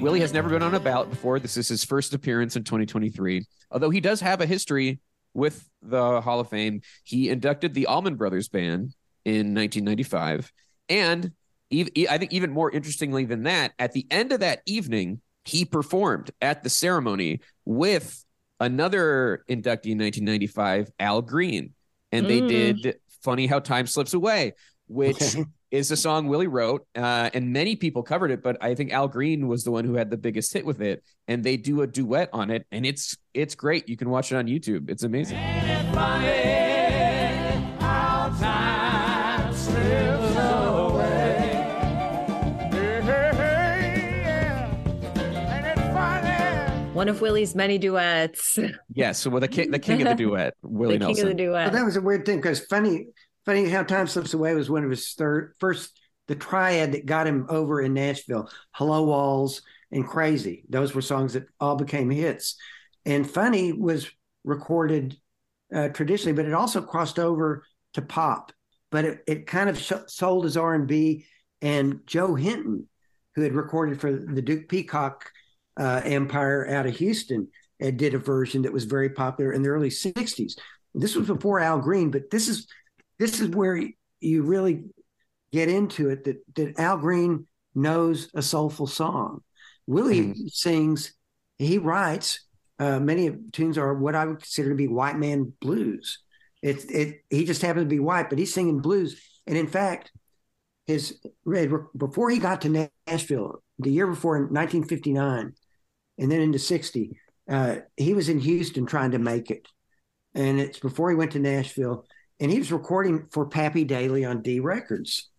[0.00, 1.40] Willie has never been on a ballot before.
[1.40, 3.44] This is his first appearance in 2023.
[3.72, 5.00] Although he does have a history
[5.34, 6.80] with the Hall of Fame.
[7.04, 8.94] He inducted the Allman Brothers Band
[9.28, 10.50] in 1995.
[10.88, 11.32] And
[11.70, 16.30] I think even more interestingly than that, at the end of that evening, he performed
[16.40, 18.24] at the ceremony with
[18.58, 21.74] another inductee in 1995, Al Green.
[22.10, 22.48] And they mm.
[22.48, 24.54] did Funny How Time Slips Away,
[24.86, 25.20] which
[25.70, 26.86] is a song Willie wrote.
[26.96, 29.94] Uh, and many people covered it, but I think Al Green was the one who
[29.94, 31.04] had the biggest hit with it.
[31.26, 32.66] And they do a duet on it.
[32.72, 33.90] And it's it's great.
[33.90, 34.88] You can watch it on YouTube.
[34.88, 35.36] It's amazing.
[46.98, 48.58] One of Willie's many duets.
[48.92, 51.14] Yes, so well, the king, the king of the duet, Willie the Nelson.
[51.14, 51.66] King of the duet.
[51.66, 53.06] Well, that was a weird thing because funny,
[53.46, 57.26] funny how time slips away was one of his third first the triad that got
[57.26, 58.50] him over in Nashville.
[58.72, 60.64] Hello Walls and Crazy.
[60.68, 62.56] Those were songs that all became hits.
[63.06, 64.10] And Funny was
[64.44, 65.16] recorded
[65.74, 68.52] uh, traditionally, but it also crossed over to pop.
[68.90, 71.24] But it, it kind of sh- sold as R and B.
[71.62, 72.88] And Joe Hinton,
[73.36, 75.30] who had recorded for the Duke Peacock
[75.78, 77.48] uh, Empire out of Houston
[77.80, 80.58] and did a version that was very popular in the early 60s.
[80.94, 82.66] This was before Al Green, but this is
[83.18, 83.80] this is where
[84.20, 84.84] you really
[85.52, 89.42] get into it that that Al Green knows a soulful song.
[89.86, 90.46] Willie mm-hmm.
[90.48, 91.14] sings,
[91.58, 92.44] he writes.
[92.80, 96.20] Uh, many tunes are what I would consider to be white man blues.
[96.62, 97.22] It's it.
[97.28, 99.20] He just happens to be white, but he's singing blues.
[99.48, 100.12] And in fact,
[100.86, 101.18] his
[101.96, 105.54] before he got to Nashville, the year before, in 1959,
[106.18, 107.18] and then into 60.
[107.48, 109.66] Uh, he was in Houston trying to make it.
[110.34, 112.04] And it's before he went to Nashville.
[112.40, 115.30] And he was recording for Pappy Daily on D Records.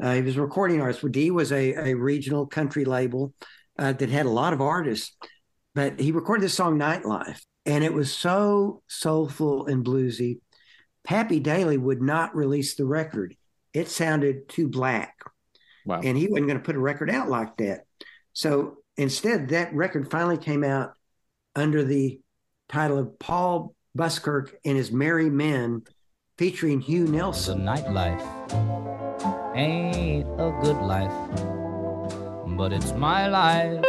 [0.00, 1.04] Uh, he was a recording artists.
[1.10, 3.34] D was a, a regional country label
[3.78, 5.16] uh, that had a lot of artists.
[5.74, 7.40] But he recorded this song Nightlife.
[7.66, 10.40] And it was so soulful and bluesy.
[11.04, 13.34] Pappy Daily would not release the record.
[13.74, 15.14] It sounded too black.
[15.84, 16.00] Wow.
[16.02, 17.82] And he wasn't going to put a record out like that.
[18.32, 20.92] So Instead, that record finally came out
[21.54, 22.20] under the
[22.68, 25.82] title of Paul Buskirk and His Merry Men,
[26.36, 27.64] featuring Hugh Nelson.
[27.64, 31.12] The nightlife ain't a good life,
[32.56, 33.84] but it's my life.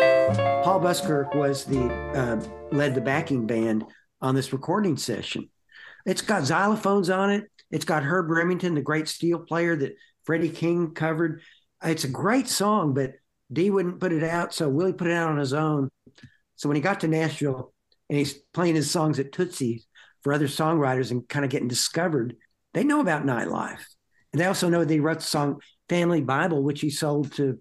[0.64, 2.40] Paul Buskirk was the uh,
[2.72, 3.86] led the backing band
[4.22, 5.50] on this recording session.
[6.06, 7.46] It's got xylophones on it.
[7.72, 11.42] It's got Herb Remington, the great steel player that Freddie King covered.
[11.84, 13.14] It's a great song, but
[13.52, 15.90] D wouldn't put it out, so Willie put it out on his own.
[16.56, 17.74] So when he got to Nashville
[18.10, 19.88] and he's playing his songs at Tootsie's
[20.24, 22.36] for other songwriters and kind of getting discovered,
[22.74, 23.82] they know about nightlife.
[24.34, 27.58] And they also know that he wrote the song Family Bible, which he sold to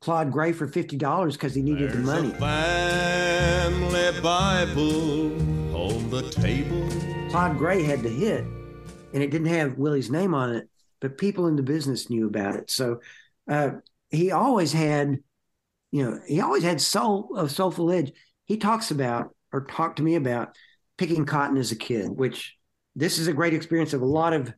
[0.00, 2.30] Claude Gray for $50 because he needed There's the money.
[2.32, 5.32] family Bible
[5.76, 6.88] on the table.
[7.30, 8.44] Claude Gray had the hit,
[9.12, 10.68] and it didn't have Willie's name on it.
[11.00, 12.70] but people in the business knew about it.
[12.70, 13.00] So
[13.48, 13.70] uh,
[14.10, 15.18] he always had,
[15.90, 18.12] you know, he always had soul of soulful edge.
[18.44, 20.56] He talks about or talked to me about
[20.96, 22.56] picking cotton as a kid, which
[22.94, 24.52] this is a great experience of a lot of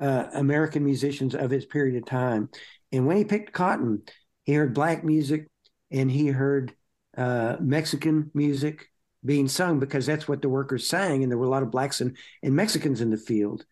[0.00, 2.48] uh, American musicians of his period of time.
[2.92, 4.02] And when he picked cotton,
[4.42, 5.48] he heard black music
[5.90, 6.74] and he heard
[7.16, 8.88] uh, Mexican music
[9.24, 11.22] being sung because that's what the workers sang.
[11.22, 13.64] And there were a lot of blacks and, and Mexicans in the field.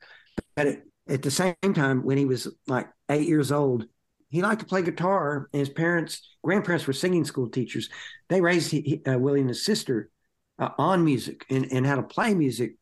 [0.56, 3.86] But at, at the same time, when he was like eight years old,
[4.32, 5.48] he liked to play guitar.
[5.52, 7.90] And his parents, grandparents were singing school teachers.
[8.28, 10.10] They raised he, uh, Willie and his sister
[10.58, 12.76] uh, on music and, and how to play music.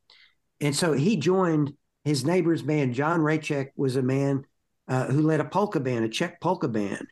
[0.60, 1.74] And so he joined
[2.04, 2.94] his neighbor's band.
[2.94, 4.44] John Raychek was a man
[4.86, 7.06] uh, who led a polka band, a Czech polka band.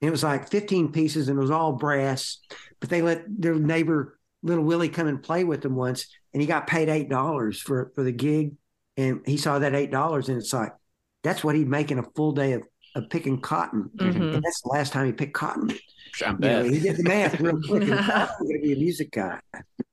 [0.00, 2.38] And it was like 15 pieces and it was all brass.
[2.78, 6.06] But they let their neighbor, little Willie, come and play with them once.
[6.32, 8.54] And he got paid $8 for, for the gig.
[8.96, 10.72] And he saw that $8 and it's like,
[11.22, 12.62] that's what he'd make in a full day of,
[12.94, 13.90] of picking cotton.
[13.96, 14.22] Mm-hmm.
[14.22, 15.70] And that's the last time he picked cotton.
[16.26, 16.72] I'm You know, bad.
[16.72, 17.82] he did the math real quick.
[17.82, 19.38] and going to be a music guy.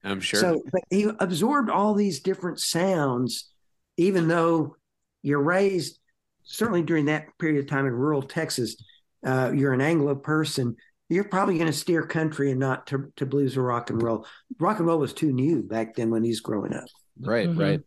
[0.03, 0.39] I'm sure.
[0.39, 3.49] So, but he absorbed all these different sounds,
[3.97, 4.75] even though
[5.21, 5.99] you're raised,
[6.43, 8.77] certainly during that period of time in rural Texas,
[9.25, 10.75] uh, you're an Anglo person.
[11.09, 14.25] You're probably going to steer country and not to, to blues or rock and roll.
[14.59, 16.85] Rock and roll was too new back then when he's growing up.
[17.19, 17.59] Right, Mhm.
[17.59, 17.81] right.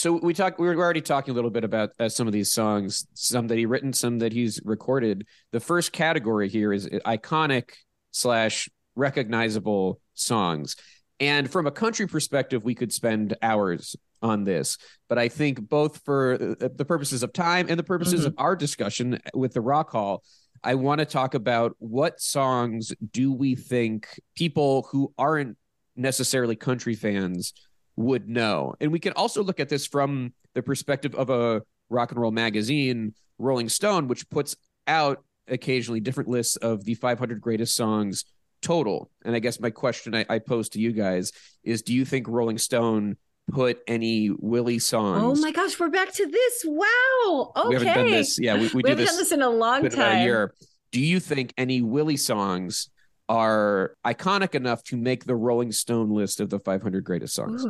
[0.00, 0.58] So we talked.
[0.58, 3.58] We were already talking a little bit about uh, some of these songs, some that
[3.58, 5.26] he written, some that he's recorded.
[5.52, 7.72] The first category here is iconic
[8.10, 10.76] slash recognizable songs.
[11.20, 14.78] And from a country perspective, we could spend hours on this.
[15.06, 18.56] But I think both for uh, the purposes of time and the purposes of our
[18.56, 20.24] discussion with the Rock Hall,
[20.64, 25.58] I want to talk about what songs do we think people who aren't
[25.94, 27.52] necessarily country fans
[28.00, 28.74] would know.
[28.80, 32.30] And we can also look at this from the perspective of a rock and roll
[32.30, 38.24] magazine, Rolling Stone, which puts out occasionally different lists of the 500 greatest songs
[38.62, 39.10] total.
[39.24, 41.32] And I guess my question I, I pose to you guys
[41.64, 43.16] is do you think Rolling Stone
[43.50, 45.38] put any Willie songs?
[45.38, 46.64] Oh my gosh, we're back to this.
[46.66, 47.52] Wow.
[47.56, 47.68] Okay.
[47.68, 48.38] We haven't done this.
[48.38, 50.24] Yeah, we, we, We do haven't this, done this in a long about a time.
[50.24, 50.54] year.
[50.92, 52.90] Do you think any Willie songs
[53.30, 57.64] are iconic enough to make the Rolling Stone list of the 500 greatest songs?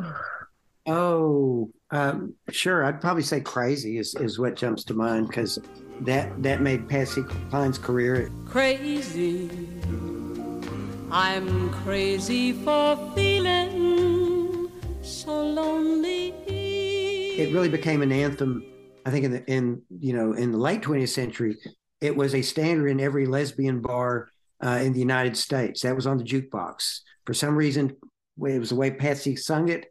[0.87, 2.83] Oh, um, sure.
[2.83, 5.59] I'd probably say "Crazy" is, is what jumps to mind because
[6.01, 8.31] that that made Patsy Cline's career.
[8.45, 9.49] crazy.
[11.11, 14.71] I'm crazy for feeling
[15.03, 16.29] so lonely.
[17.37, 18.65] It really became an anthem.
[19.05, 21.57] I think in the in you know in the late 20th century,
[21.99, 24.29] it was a standard in every lesbian bar
[24.63, 25.81] uh, in the United States.
[25.81, 27.95] That was on the jukebox for some reason.
[28.43, 29.87] It was the way Patsy sung it,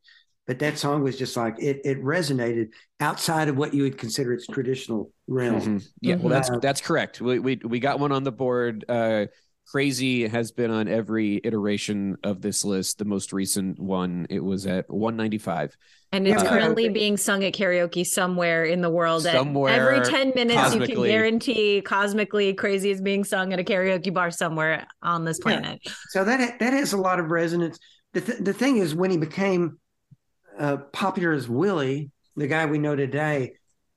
[0.47, 1.81] but that song was just like it.
[1.85, 2.68] It resonated
[2.99, 5.61] outside of what you would consider its traditional realm.
[5.61, 5.89] Mhm.
[6.01, 6.61] Yeah, well, that's Mhm.
[6.61, 7.21] that's correct.
[7.21, 8.85] We we we got one on the board.
[8.89, 9.27] Uh,
[9.71, 12.99] Crazy has been on every iteration of this list.
[12.99, 15.77] The most recent one, it was at 195.
[16.11, 16.49] And it's Yeah.
[16.49, 19.23] currently being sung at karaoke somewhere in the world.
[19.23, 24.12] Somewhere every 10 minutes, you can guarantee cosmically crazy is being sung at a karaoke
[24.12, 25.43] bar somewhere on this Yeah.
[25.61, 25.81] planet.
[26.09, 27.79] So that that has a lot of resonance.
[28.12, 29.79] The th- the thing is, when he became
[30.59, 33.53] uh, popular as Willie, the guy we know today,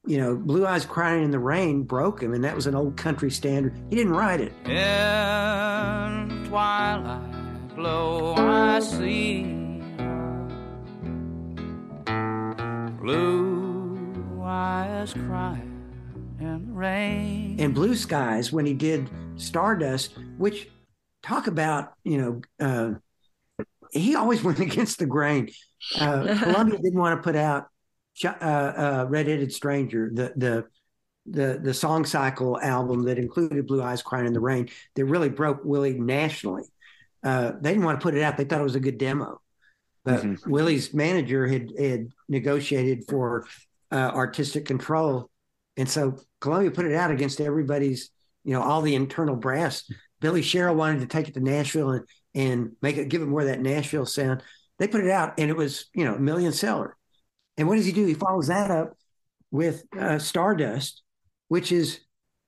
[0.05, 2.97] you know, Blue Eyes Crying in the Rain broke him, and that was an old
[2.97, 3.73] country standard.
[3.89, 4.51] He didn't write it.
[4.65, 7.29] In twilight
[7.75, 9.43] glow I see
[13.01, 15.91] blue eyes crying
[16.39, 17.57] in the rain.
[17.59, 20.69] And Blue Skies, when he did Stardust, which
[21.23, 25.49] talk about, you know, uh, he always went against the grain.
[25.99, 27.67] Uh, Columbia didn't want to put out
[28.25, 30.65] uh, uh, Red-Headed Stranger, the the
[31.25, 35.29] the the song cycle album that included Blue Eyes Crying in the Rain that really
[35.29, 36.63] broke Willie nationally.
[37.23, 39.39] Uh, they didn't want to put it out; they thought it was a good demo.
[40.03, 40.45] But Mhm.
[40.47, 43.45] Willie's manager had had negotiated for
[43.91, 45.29] uh, artistic control,
[45.77, 48.09] and so Columbia put it out against everybody's,
[48.43, 49.89] you know, all the internal brass.
[50.19, 52.05] Billy Sherrill wanted to take it to Nashville and
[52.35, 54.43] and make it give it more of that Nashville sound.
[54.79, 56.97] They put it out, and it was you know a million seller.
[57.57, 58.05] And what does he do?
[58.05, 58.97] He follows that up
[59.51, 61.03] with uh, Stardust,
[61.47, 61.99] which is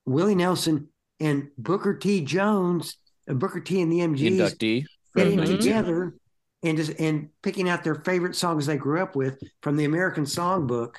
[0.06, 0.88] Willie Nelson
[1.20, 2.22] and Booker T.
[2.22, 2.98] Jones,
[3.30, 3.82] uh, Booker T.
[3.82, 4.86] and the MGs Inductee.
[5.16, 5.60] getting Mhm.
[5.62, 6.16] together
[6.64, 10.24] and just and picking out their favorite songs they grew up with from the American
[10.26, 10.96] Songbook,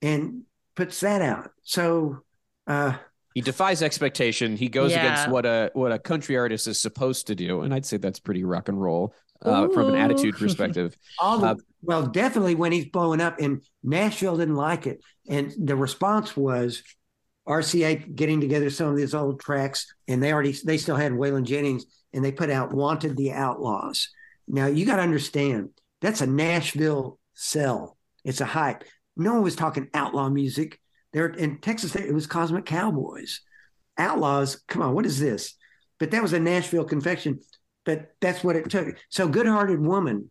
[0.00, 0.42] and
[0.76, 1.50] puts that out.
[1.64, 2.18] So
[2.66, 2.96] uh,
[3.34, 4.56] He defies expectation.
[4.56, 5.04] He goes Yeah.
[5.04, 8.20] against what a what a country artist is supposed to do, and I'd say that's
[8.20, 10.96] pretty rock and roll uh, from an attitude perspective.
[11.18, 15.52] all the Uh, well, definitely when he's blowing up, and Nashville didn't like it, and
[15.58, 16.82] the response was,
[17.46, 21.44] RCA getting together some of these old tracks, and they already they still had Waylon
[21.44, 24.10] Jennings, and they put out "Wanted the Outlaws."
[24.46, 25.70] Now you got to understand
[26.00, 27.96] that's a Nashville sell.
[28.24, 28.84] It's a hype.
[29.16, 30.78] No one was talking outlaw music.
[31.12, 33.40] There in Texas, it was Cosmic Cowboys.
[33.98, 35.54] Outlaws, come on, what is this?
[35.98, 37.40] But that was a Nashville confection.
[37.84, 38.96] But that's what it took.
[39.10, 40.30] So, Good Hearted Woman,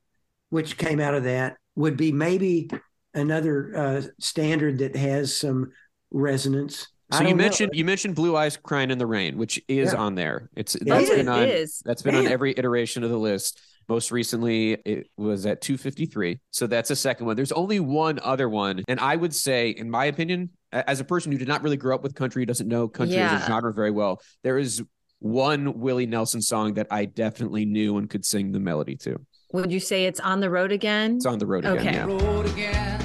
[0.51, 2.69] which came out of that, would be maybe
[3.15, 5.71] another uh, standard that has some
[6.11, 6.87] resonance.
[7.11, 7.77] So you mentioned know.
[7.77, 9.99] you mentioned Blue Eyes Crying in the Rain, which is yeah.
[9.99, 10.49] on there.
[10.55, 11.47] It's that's been on
[11.83, 13.59] that's been on every iteration of the list.
[13.89, 16.39] Most recently, it was at 253.
[16.51, 17.35] So that's a second one.
[17.35, 18.83] There's only one other one.
[18.87, 21.95] And I would say, in my opinion, as a person who did not really grow
[21.95, 23.35] up with country, doesn't know country yeah.
[23.35, 24.81] as a genre very well, there is
[25.19, 29.19] one Willie Nelson song that I definitely knew and could sing the melody to.
[29.53, 31.17] Would you say it's on the road again?
[31.17, 31.81] It's on the road okay.
[31.81, 31.93] again.
[31.93, 32.05] Yeah.
[32.05, 32.99] Road again,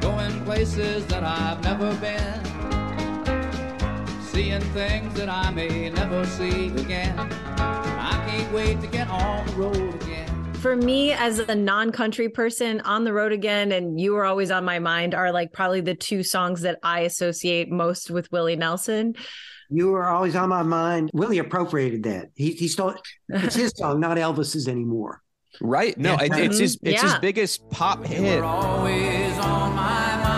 [0.00, 2.42] going places that I've never been,
[4.22, 7.18] seeing things that I may never see again.
[7.58, 12.80] I can't wait to get on the road again for me as a non-country person
[12.80, 15.94] on the road again and you Are always on my mind are like probably the
[15.94, 19.14] two songs that i associate most with willie nelson
[19.70, 21.10] you were always on my mind.
[21.12, 22.30] Willie appropriated that.
[22.34, 22.94] He he stole
[23.28, 25.20] it's his song, not Elvis's anymore.
[25.60, 25.96] Right?
[25.96, 27.12] No, it, it's his it's yeah.
[27.12, 28.42] his biggest pop hit.
[28.42, 30.30] always on my mind.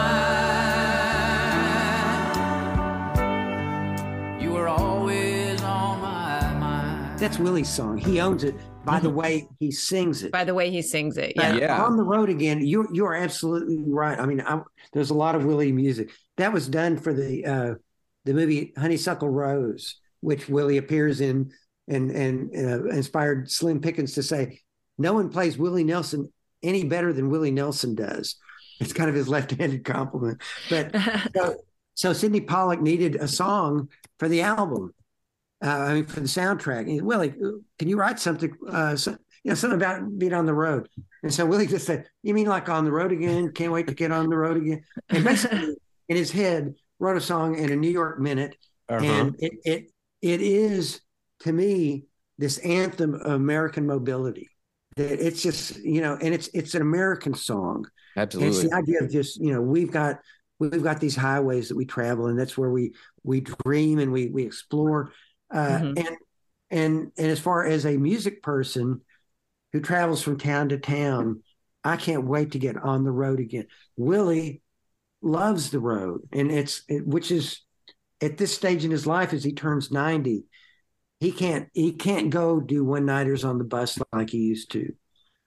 [4.42, 7.18] You were always on my mind.
[7.18, 7.98] That's Willie's song.
[7.98, 8.54] He owns it
[8.84, 9.16] by the mm-hmm.
[9.16, 10.32] way he sings it.
[10.32, 11.32] By the way he sings it.
[11.34, 11.56] Yeah.
[11.56, 11.84] yeah.
[11.84, 14.18] On the road again, you you are absolutely right.
[14.18, 14.60] I mean, I,
[14.92, 17.74] there's a lot of Willie music that was done for the uh,
[18.26, 21.52] the movie Honeysuckle Rose, which Willie appears in
[21.88, 24.60] and and uh, inspired Slim Pickens to say,
[24.98, 26.30] "No one plays Willie Nelson
[26.62, 28.36] any better than Willie Nelson does."
[28.80, 30.42] It's kind of his left-handed compliment.
[30.68, 30.94] But
[31.34, 31.56] so,
[31.94, 34.92] so Sydney Pollack needed a song for the album.
[35.64, 36.80] Uh, I mean, for the soundtrack.
[36.80, 37.34] And Willie,
[37.78, 38.52] can you write something?
[38.68, 39.12] Uh, so,
[39.42, 40.88] you know, something about being on the road.
[41.22, 43.52] And so Willie just said, "You mean like on the road again?
[43.52, 45.76] Can't wait to get on the road again." And basically,
[46.08, 48.57] in his head, wrote a song in a New York minute,
[48.88, 49.05] uh-huh.
[49.05, 49.90] and it, it
[50.22, 51.01] it is
[51.40, 52.05] to me
[52.38, 54.49] this anthem of American mobility.
[54.97, 57.86] That it's just you know, and it's it's an American song.
[58.16, 60.20] Absolutely, it's the idea of just you know we've got
[60.59, 64.28] we've got these highways that we travel, and that's where we we dream and we
[64.28, 65.12] we explore.
[65.53, 65.99] Uh, mm-hmm.
[65.99, 66.16] And
[66.70, 69.03] and and as far as a music person
[69.72, 71.42] who travels from town to town,
[71.84, 73.66] I can't wait to get on the road again.
[73.97, 74.62] Willie
[75.26, 77.60] loves the road, and it's it, which is
[78.22, 80.44] at this stage in his life as he turns ninety,
[81.20, 84.94] he can't he can't go do one nighters on the bus like he used to,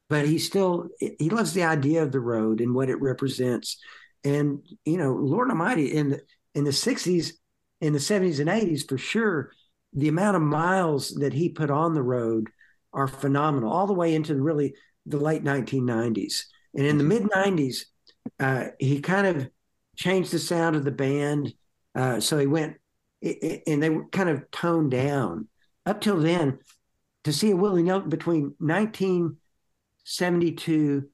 [0.10, 3.78] but he still he loves the idea of the road and what it represents,
[4.24, 6.22] and you know, Lord Almighty, in the
[6.54, 7.40] in the sixties,
[7.82, 9.52] in the seventies and eighties for sure,
[9.94, 12.50] the amount of miles that he put on the road
[12.92, 14.74] are phenomenal, all the way into really
[15.06, 17.24] the late nineteen nineties, and in the mm-hmm.
[17.24, 17.86] mid nineties.
[18.38, 19.50] Uh, he kind of
[20.00, 21.54] changed the sound of the band.
[21.94, 22.78] Uh, so he went,
[23.22, 25.50] and they were kind of toned down.
[25.86, 26.60] Up till then,
[27.26, 31.10] to see a Willie Nelson between 1972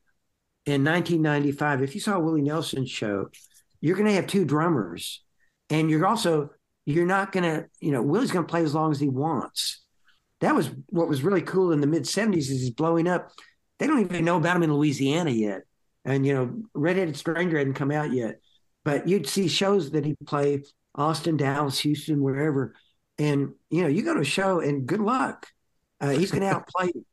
[0.67, 3.29] and 1995, if you saw a Willie Nelson show,
[3.81, 5.23] you're going to have two drummers,
[5.69, 6.51] and you're also
[6.85, 9.81] you're not going to, you know, Willie's going to play as long as he wants.
[10.41, 13.31] That was what was really cool in the mid 70s is he's blowing up.
[13.79, 15.61] They don't even know about him in Louisiana yet.
[16.03, 18.39] And, you know, Redheaded Stranger hadn't come out yet.
[18.85, 20.63] But you'd see shows that he played
[20.93, 22.75] Austin, Dallas, Houston, wherever.
[23.17, 25.47] And, you know, you go to a show and good luck.
[25.99, 26.91] Uh, he's going to outplay.
[26.93, 27.05] you.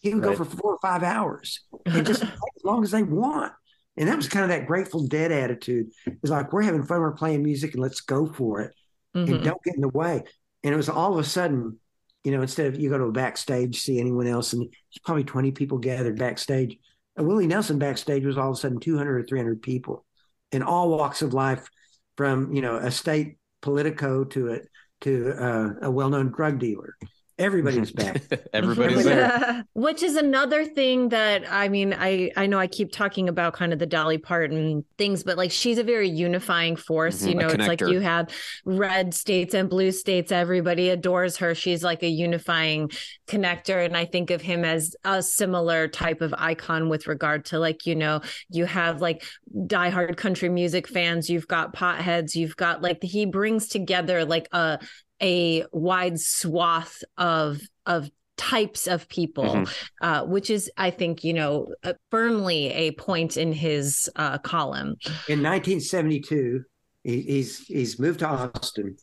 [0.00, 0.36] He would right.
[0.36, 2.30] go for four or five hours and just as
[2.64, 3.52] long as they want.
[3.96, 5.92] And that was kind of that Grateful Dead attitude.
[6.06, 8.74] It's like, we're having fun, we're playing music, and let's go for it.
[9.14, 9.32] Mm-hmm.
[9.32, 10.24] And don't get in the way.
[10.64, 11.78] And it was all of a sudden,
[12.24, 15.24] you know, instead of you go to a backstage, see anyone else, and there's probably
[15.24, 16.78] 20 people gathered backstage.
[17.16, 20.04] Willie Nelson backstage was all of a sudden 200 or 300 people
[20.52, 21.68] in all walks of life,
[22.16, 24.58] from you know a state politico to a
[25.00, 26.96] to uh, a well-known drug dealer
[27.38, 28.22] everybody's back.
[28.52, 29.64] Everybody's there.
[29.74, 33.72] which is another thing that i mean i i know i keep talking about kind
[33.72, 37.48] of the dolly parton things but like she's a very unifying force mm-hmm, you know
[37.48, 38.28] it's like you have
[38.64, 40.32] red states and blue states.
[40.32, 41.54] Everybody adores her.
[41.54, 42.90] She's like a unifying
[43.26, 47.58] connector and i think of him as a similar type of icon with regard to
[47.58, 48.20] like you know
[48.50, 49.24] you have like
[49.66, 54.78] diehard country music fans you've got potheads you've got like he brings together like a
[55.22, 60.04] a wide swath of of types of people, mm-hmm.
[60.04, 64.96] uh, which is, I think, you know, uh, firmly a point in his uh, column.
[65.28, 66.64] In 1972,
[67.04, 68.96] He, he's he's moved to Austin.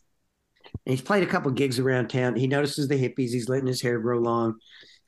[0.86, 2.36] And he's played a couple gigs around town.
[2.36, 3.32] He notices the hippies.
[3.32, 4.56] He's letting his hair grow long.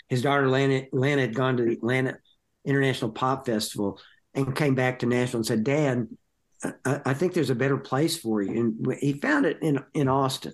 [0.09, 2.17] His daughter Lana, Lana had gone to the Atlanta
[2.65, 3.99] International Pop Festival
[4.33, 6.07] and came back to Nashville and said, "Dad,
[6.85, 10.07] I, I think there's a better place for you." And he found it in in
[10.07, 10.53] Austin,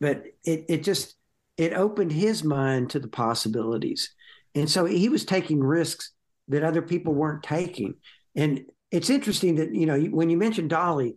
[0.00, 1.14] but it it just
[1.56, 4.14] it opened his mind to the possibilities,
[4.54, 6.12] and so he was taking risks
[6.48, 7.94] that other people weren't taking.
[8.34, 11.16] And it's interesting that you know when you mentioned Dolly,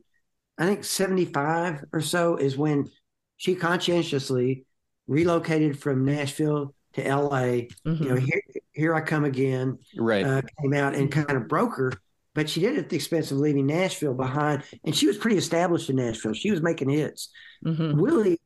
[0.58, 2.90] I think 75 or so is when
[3.38, 4.66] she conscientiously
[5.08, 7.68] relocated from Nashville to LA.
[7.86, 8.00] Mhm.
[8.02, 9.78] You know, here, here I come again.
[9.98, 10.26] Right.
[10.26, 11.94] Uh, came out and kind of broke her,
[12.36, 14.64] but she did it at the expense of leaving Nashville behind.
[14.84, 16.34] And she was pretty established in Nashville.
[16.34, 17.30] She was making hits.
[17.66, 17.96] Mhm.
[17.98, 18.40] Willie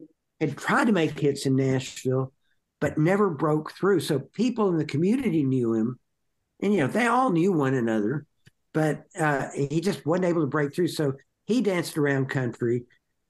[0.45, 2.31] had tried to make hits in Nashville,
[2.79, 4.01] but never broke through.
[4.01, 5.99] So people in the community knew him,
[6.61, 8.25] and you know they all knew one another,
[8.73, 10.89] but uh, he just wasn't able to break through.
[10.89, 11.13] So
[11.45, 12.83] he danced around country,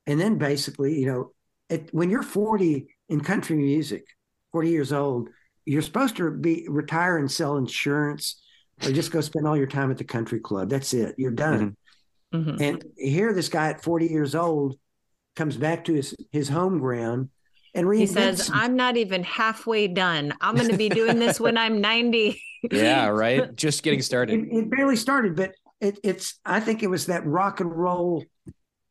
[0.08, 1.32] and then basically, you know,
[1.70, 4.06] it, when you're 40 in country music,
[4.52, 5.30] 40 years old,
[5.66, 8.42] you're supposed to be retire and sell insurance,
[8.84, 10.70] or just go spend all your time at the country club.
[10.70, 11.16] That's it.
[11.18, 11.76] You're done.
[12.34, 12.60] Mhm.
[12.60, 14.78] And here, this guy at 40 years old
[15.36, 17.30] comes back to his his home ground
[17.74, 18.10] and He reinvents.
[18.14, 20.34] says, I'm not even halfway done.
[20.42, 22.40] I'm going to be doing this when I'm 90.
[22.72, 23.56] yeah, right.
[23.56, 24.48] Just getting it, started.
[24.52, 26.40] it barely started, but it, it's.
[26.46, 28.24] I think it was that rock and roll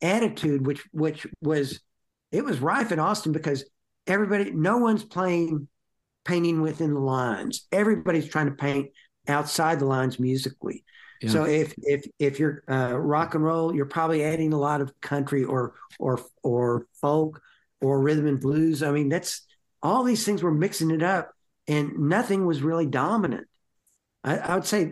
[0.03, 1.81] attitude, which which was
[2.33, 3.65] it was rife in Austin because
[4.07, 5.69] everybody, no one's playing
[6.25, 7.67] painting within the lines.
[7.73, 8.91] Everybody's trying to paint
[9.29, 10.85] outside the lines musically.
[11.29, 14.99] So if if if you're uh, rock and roll, you're probably adding a lot of
[15.01, 17.41] country or or or folk
[17.81, 18.83] or rhythm and blues.
[18.83, 19.43] I mean, that's
[19.83, 21.33] all these things were mixing it up,
[21.69, 23.47] and nothing was really dominant.
[24.25, 24.85] I, I would say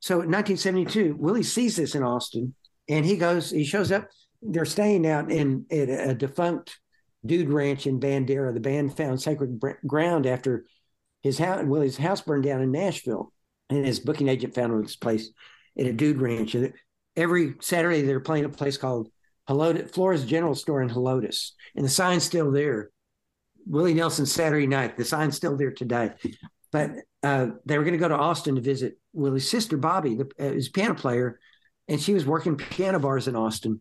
[0.00, 0.20] so.
[0.20, 2.54] In 1972, Willie sees this in Austin,
[2.88, 3.50] and he goes.
[3.50, 4.08] He shows up.
[4.40, 6.78] They're staying out in at a defunct
[7.24, 8.52] dude ranch in Bandera.
[8.52, 10.64] The band found sacred ground after
[11.22, 13.32] his house, Willie's house burned down in Nashville,
[13.70, 15.30] and his booking agent found this place
[15.78, 16.54] at a dude ranch.
[16.54, 16.72] And
[17.16, 19.08] every Saturday they're playing at a place called
[19.48, 22.90] Helotes, Floore's General Store in Helotes, and the sign's still there.
[23.66, 24.96] Willie Nelson Saturday night.
[24.96, 26.12] The sign's still there today.
[26.72, 26.90] But
[27.22, 30.60] uh, they were going to go to Austin to visit Willie's sister Bobby, the, uh,
[30.72, 31.38] piano player,
[31.86, 33.80] and she was working piano bars in Austin.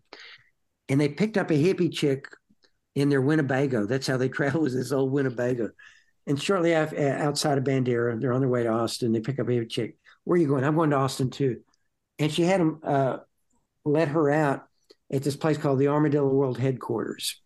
[0.90, 2.28] And they picked up a hippie chick
[2.96, 3.86] in their Winnebago.
[3.86, 5.70] That's how they travel was this old Winnebago.
[6.28, 9.12] And shortly after, uh, outside of Bandera, they're on their way to Austin.
[9.12, 9.98] They pick up a hippie chick.
[10.24, 10.64] Where are you going?
[10.64, 11.62] I'm going to Austin too.
[12.22, 13.18] And she had them uh,
[13.84, 14.68] let her out
[15.12, 17.42] at this place called the Armadillo World Headquarters,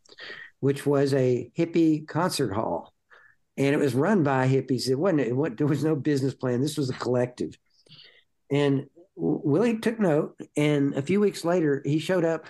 [0.60, 2.94] which was a hippie concert hall,
[3.56, 4.90] and it was run by hippies.
[4.90, 5.22] It wasn't.
[5.22, 6.62] It wasn't there was no business plan.
[6.62, 7.58] This was a collective,
[8.52, 10.36] and Willie took note.
[10.58, 12.48] And a few weeks later, he showed up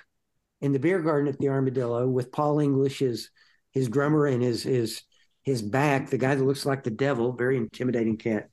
[0.61, 3.29] in the beer garden at the Armadillo with Paul English, his
[3.71, 5.03] his drummer, and his his
[5.43, 8.49] his back, the guy that looks like the devil, very intimidating cat.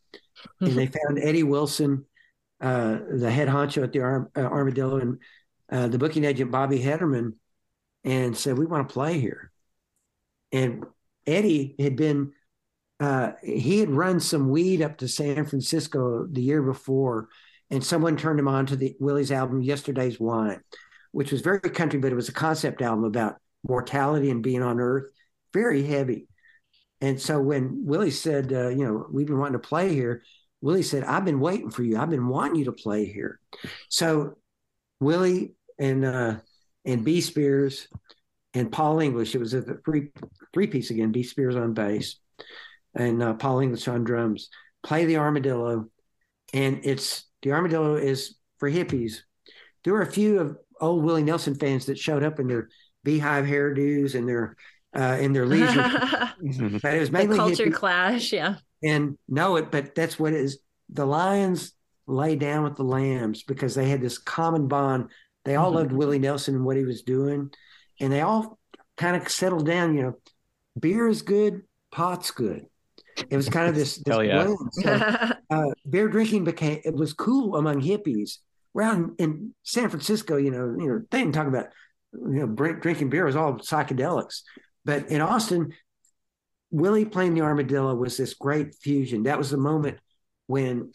[0.60, 2.04] and they found Eddie Wilson,
[2.62, 5.18] uh, the head honcho at the uh, Armadillo, and
[5.70, 7.32] uh, the booking agent Bobby Hedderman,
[8.04, 9.50] and said, "We want to play here."
[10.52, 10.84] And
[11.26, 12.32] Eddie had been,
[13.00, 17.28] uh, he had run some weed up to San Francisco the year before,
[17.70, 20.60] and someone turned him on to the Willie's album "Yesterday's Wine,"
[21.10, 23.36] which was very country, but it was a concept album about
[23.66, 25.10] mortality and being on Earth,
[25.52, 26.28] very heavy.
[27.00, 30.22] And so when Willie said, uh, you know, we've been wanting to play here,
[30.62, 31.98] Willie said, I've been waiting for you.
[31.98, 33.40] I've been wanting you to play here.
[33.88, 34.38] So
[35.00, 36.36] Willie and uh,
[36.84, 37.88] and Bee Spears
[38.54, 40.08] and Paul English, it was a three
[40.54, 42.16] three piece again, Bee Spears on bass
[42.94, 44.48] and uh, Paul English on drums,
[44.82, 45.88] play the armadillo.
[46.54, 49.18] And it's the armadillo is for hippies.
[49.84, 52.68] There were a few of old Willie Nelson fans that showed up in their
[53.04, 54.56] beehive hairdos and their
[54.94, 58.32] uh, in their leisure the but it was mainly culture hippie- clash.
[58.32, 58.56] Yeah.
[58.82, 60.58] And know it, but that's what it is.
[60.90, 61.72] The lions
[62.06, 65.08] lay down with the lambs because they had this common bond.
[65.44, 65.76] They all Mhm.
[65.76, 67.50] loved Willie Nelson and what he was doing,
[68.00, 68.58] and they all
[68.96, 69.94] kind of settled down.
[69.96, 70.14] You know,
[70.78, 72.66] beer is good, pot's good.
[73.30, 74.44] It was kind of this, this Hell yeah.
[74.44, 74.58] blend.
[74.72, 78.38] So, uh, beer drinking became it was cool among hippies.
[78.74, 81.66] Around in San Francisco, you know, you know, they didn't talk about
[82.12, 84.42] you know drink, drinking beer it was all psychedelics,
[84.84, 85.72] but in Austin,
[86.72, 89.24] Willie playing the armadillo was this great fusion.
[89.24, 89.98] That was the moment
[90.48, 90.90] when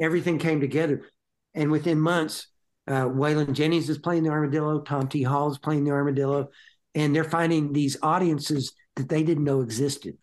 [0.00, 1.02] everything came together,
[1.54, 2.46] and within months,
[2.86, 5.22] uh, Waylon Jennings is playing the armadillo, Tom T.
[5.22, 6.48] Hall is playing the armadillo,
[6.94, 10.16] and they're finding these audiences that they didn't know existed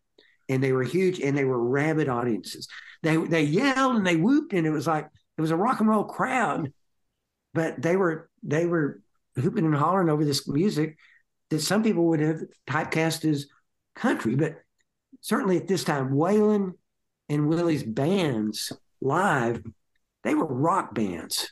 [0.50, 2.68] and they were huge and they were rabid audiences.
[3.04, 5.90] They they yelled and they whooped and it was like it was a rock and
[5.90, 6.72] roll crowd,
[7.54, 9.02] but they were they were
[9.36, 10.98] hooping and hollering over this music
[11.50, 13.48] that some people would have typecast as
[13.96, 14.58] country, but
[15.26, 16.74] certainly at this time, Waylon
[17.30, 18.72] and Willie's bands
[19.02, 19.64] live,
[20.24, 21.52] they were rock bands.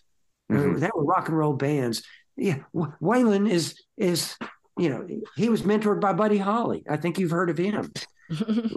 [0.51, 0.79] Mhm.
[0.79, 2.03] They were rock and roll bands.
[2.37, 4.35] Yeah, Waylon is is
[4.77, 6.83] you know he was mentored by Buddy Holly.
[6.87, 7.91] I think you've heard of him.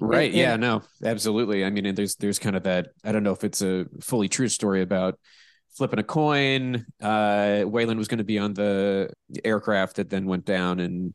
[0.01, 0.30] Right.
[0.30, 1.64] And- yeah, no, absolutely.
[1.64, 4.28] I mean, and there's there's kind of that I don't know if it's a fully
[4.28, 5.18] true story about
[5.76, 6.84] flipping a coin.
[7.01, 9.11] Uh Waylon was going to be on the
[9.44, 11.14] aircraft that then went down and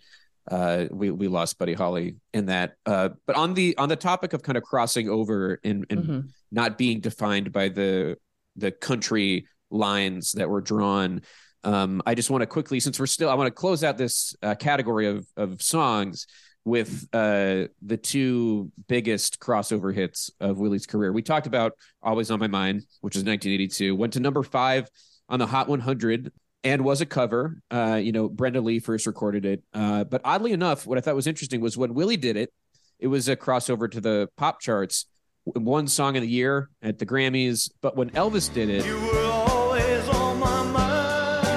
[0.52, 2.74] uh we we lost Buddy Holly in that.
[2.86, 6.30] Uh but on the on the topic of kind of crossing over and and Mhm.
[6.52, 8.18] not being defined by the
[8.58, 11.22] the country lines that were drawn.
[11.64, 14.36] Um, I just want to quickly, since we're still, I want to close out this
[14.42, 16.28] uh, category of of songs
[16.66, 21.12] with uh, the two biggest crossover hits of Willie's career.
[21.14, 21.74] We talked about
[22.04, 24.90] "Always on My Mind," which is 1982, went to number five
[25.30, 26.32] on the Hot 100
[26.64, 27.62] and was a cover.
[27.72, 31.16] Uh, you know, Brenda Lee first recorded it, uh, but oddly enough, what I thought
[31.16, 32.54] was interesting was when Willie did it,
[33.00, 35.06] it was a crossover to the pop charts
[35.44, 37.72] one song of the year at the Grammys.
[37.82, 41.48] But when Elvis did it, You were always on my mind.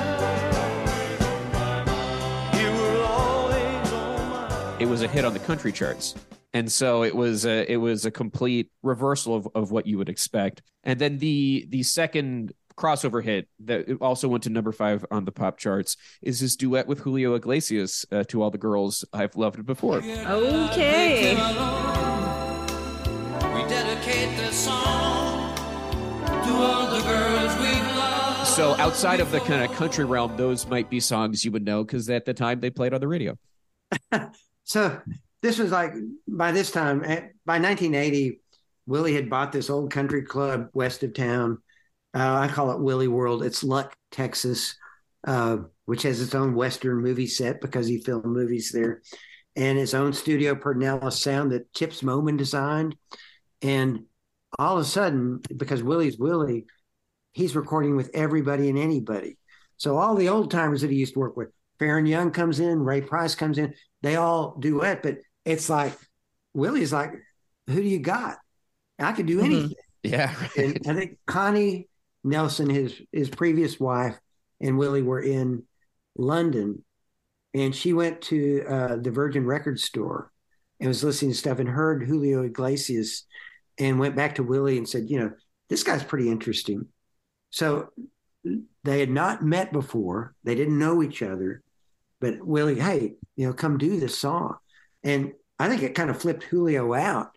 [2.61, 6.15] You were always on my it was a hit on the country charts.
[6.55, 10.09] And so it was a it was a complete reversal of, of what you would
[10.09, 10.63] expect.
[10.85, 15.33] And then the the second crossover hit that also went to number five on the
[15.33, 19.65] pop charts is his duet with Julio Iglesias uh, to all the girls I've loved
[19.65, 19.99] before.
[19.99, 21.35] Okay.
[23.55, 25.55] We dedicate this song
[26.27, 28.49] to all the girls we've loved.
[28.49, 31.85] So outside of the kind of country realm, those might be songs you would know
[31.85, 33.39] because at the time they played on the radio.
[34.65, 35.01] So
[35.43, 35.93] this was like
[36.27, 38.41] by this time, eh, by 1980,
[38.87, 41.59] Willie had bought this old country club west of town.
[42.15, 43.43] Uh, I call it Willie World.
[43.43, 44.77] It's Luck, Texas,
[45.27, 49.03] uh, which has its own Western movie set because he filmed movies there,
[49.57, 52.97] and his own studio, Pedernales Sound, that Chips Moman designed.
[53.63, 54.05] And
[54.59, 56.67] all of a sudden, because Willie's Willie,
[57.33, 59.37] he's recording with everybody and anybody.
[59.77, 61.49] So all the old timers that he used to work with,
[61.81, 65.93] Faron Young comes in, Ray Price comes in, they all duet, but it's like
[66.53, 67.13] Willie's like,
[67.67, 68.39] who do you got?
[68.99, 69.45] I could do Mhm.
[69.45, 69.75] anything.
[70.05, 70.35] Yeah.
[70.57, 71.89] And I think Connie
[72.25, 74.19] Nelson, his his previous wife,
[74.61, 75.65] and Willie were in
[76.17, 76.83] London,
[77.53, 80.33] and she went to uh, the Virgin Record store
[80.81, 83.25] and was listening to stuff and heard Julio Iglesias,
[83.79, 85.33] and went back to Willie and said, you know,
[85.69, 86.87] this guy's pretty interesting.
[87.51, 87.91] So
[88.83, 91.63] they had not met before; they didn't know each other,
[92.21, 94.57] but Willie, hey, you know, come do this song,
[95.03, 97.34] and I think it kind of flipped Julio out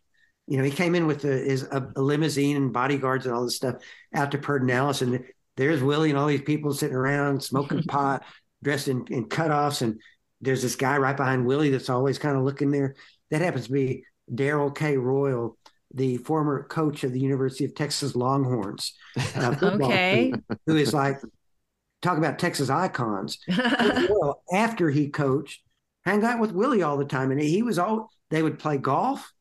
[0.48, 3.43] you know, he came in with a, his a, a limousine and bodyguards and all
[3.43, 3.76] this stuff
[4.14, 5.24] out to Pedernales, and
[5.58, 8.24] there's Willie and all these people sitting around smoking pot,
[8.64, 10.00] dressed in, in cutoffs, and
[10.41, 12.95] there's this guy right behind Willie that's always kind of looking there.
[13.30, 14.98] That happens to be Darrell K.
[14.98, 15.58] Royal,
[15.93, 18.93] the former coach of the University of Texas Longhorns,
[19.36, 20.30] uh, Okay.
[20.30, 21.20] team, who is like
[22.02, 23.39] talk about Texas icons.
[24.10, 25.62] well, after he coached,
[26.06, 29.32] hang out with Willie all the time, and he was all they would play golf,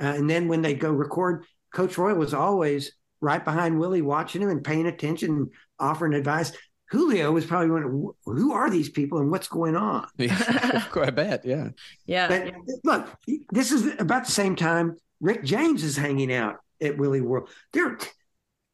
[0.00, 4.42] uh, and then when they go record, Coach Roy was always right behind Willie, watching
[4.42, 6.52] him and paying attention, and offering advice.
[6.90, 10.06] Julio was probably wondering, who are these people and what's going on?
[10.18, 11.44] I bet.
[11.44, 11.70] Yeah.
[12.06, 12.28] yeah.
[12.28, 13.08] But look,
[13.50, 17.48] this is about the same time Rick James is hanging out at Willie World.
[17.72, 17.98] There,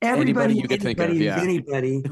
[0.03, 1.41] Anybody everybody, you could think of, anybody, yeah.
[1.41, 2.03] anybody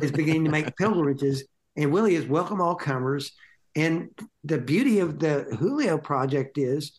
[0.00, 1.44] is beginning to make pilgrimages,
[1.76, 3.32] and Willie is welcome all comers.
[3.74, 4.10] And
[4.44, 6.92] the beauty of the Julio project is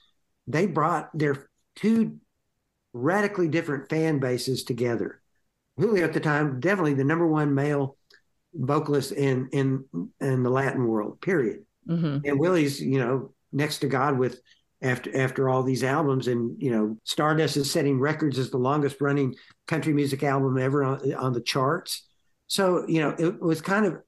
[0.45, 2.17] they brought their two
[2.93, 5.21] radically different fan bases together.
[5.77, 7.97] Julio at the time, definitely the number one male
[8.53, 9.85] vocalist in in
[10.19, 11.19] in the Latin world.
[11.21, 12.21] Period Mhm.
[12.23, 14.39] and Willie's, you know, next to God with
[14.81, 19.01] after after all these albums, and you know, Stardust is setting records as the longest
[19.01, 19.35] running
[19.67, 22.07] country music album ever on, on the charts.
[22.47, 24.01] So you know, it was kind of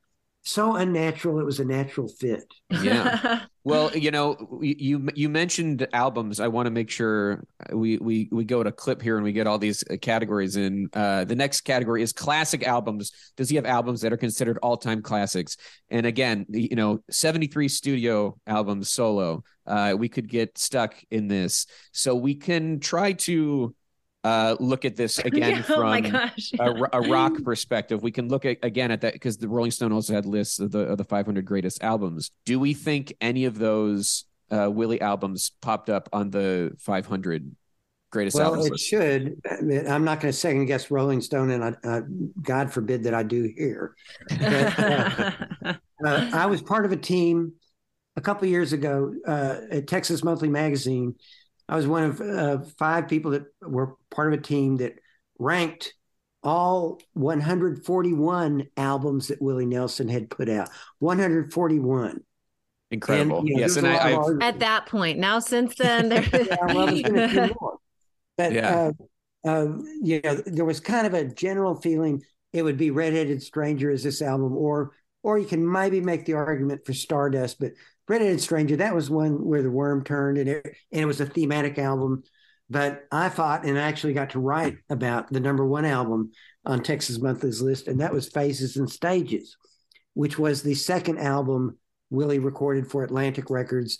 [0.45, 1.39] so unnatural.
[1.39, 2.45] It was a natural fit.
[2.69, 3.41] Yeah.
[3.67, 6.39] Well, you know, you you mentioned albums.
[6.39, 9.47] I want to make sure we we we go to clip here and we get
[9.47, 10.87] all these uh, categories in.
[10.93, 13.11] Uh, the next category is classic albums.
[13.35, 15.57] Does he have albums that are considered all time classics?
[15.89, 19.43] And again, you know, seventy three studio albums solo.
[19.65, 23.73] Uh, we could get stuck in this, so we can try to
[24.25, 26.51] uh, look at this again Yeah, from oh my gosh.
[26.59, 29.93] a, a rock perspective, we can look at again at that because the Rolling Stone
[29.93, 32.31] also had lists of the of the 500 greatest albums.
[32.45, 37.55] Do we think any of those uh, Willie albums popped up on the 500
[38.11, 38.85] greatest Well, albums it list?
[38.89, 39.39] should.
[39.49, 42.01] I mean, I'm not going to second guess Rolling Stone, and I, uh,
[42.41, 43.95] God forbid that I do here.
[44.39, 45.31] But, uh,
[46.05, 47.53] uh, I was part of a team
[48.17, 51.15] a couple years ago uh, at Texas Monthly Magazine.
[51.67, 54.99] I was one of uh, five people that were part of a team that
[55.39, 55.93] ranked
[56.43, 60.69] all 141 albums that Willie Nelson had put out.
[60.99, 62.21] 141.
[62.91, 63.39] Incredible.
[63.39, 64.43] And, you know, yes, and was a I, lot of I argument.
[64.43, 66.23] At that point, now since then, there.
[66.31, 67.77] yeah, well, there's been a few more.
[68.37, 68.91] But Yeah.
[69.45, 73.43] uh, uh, you know, there was kind of a general feeling it would be Redheaded
[73.43, 74.91] Stranger as this album, or
[75.23, 77.71] or you can maybe make the argument for Stardust, but
[78.07, 81.25] Redheaded Stranger that was one where the worm turned, and it and it was a
[81.25, 82.23] thematic album.
[82.69, 86.31] But I fought and I actually got to write about the number one album
[86.65, 89.55] on Texas Monthly's list, and that was Phases and Stages,
[90.13, 91.77] which was the second album
[92.09, 93.99] Willie recorded for Atlantic Records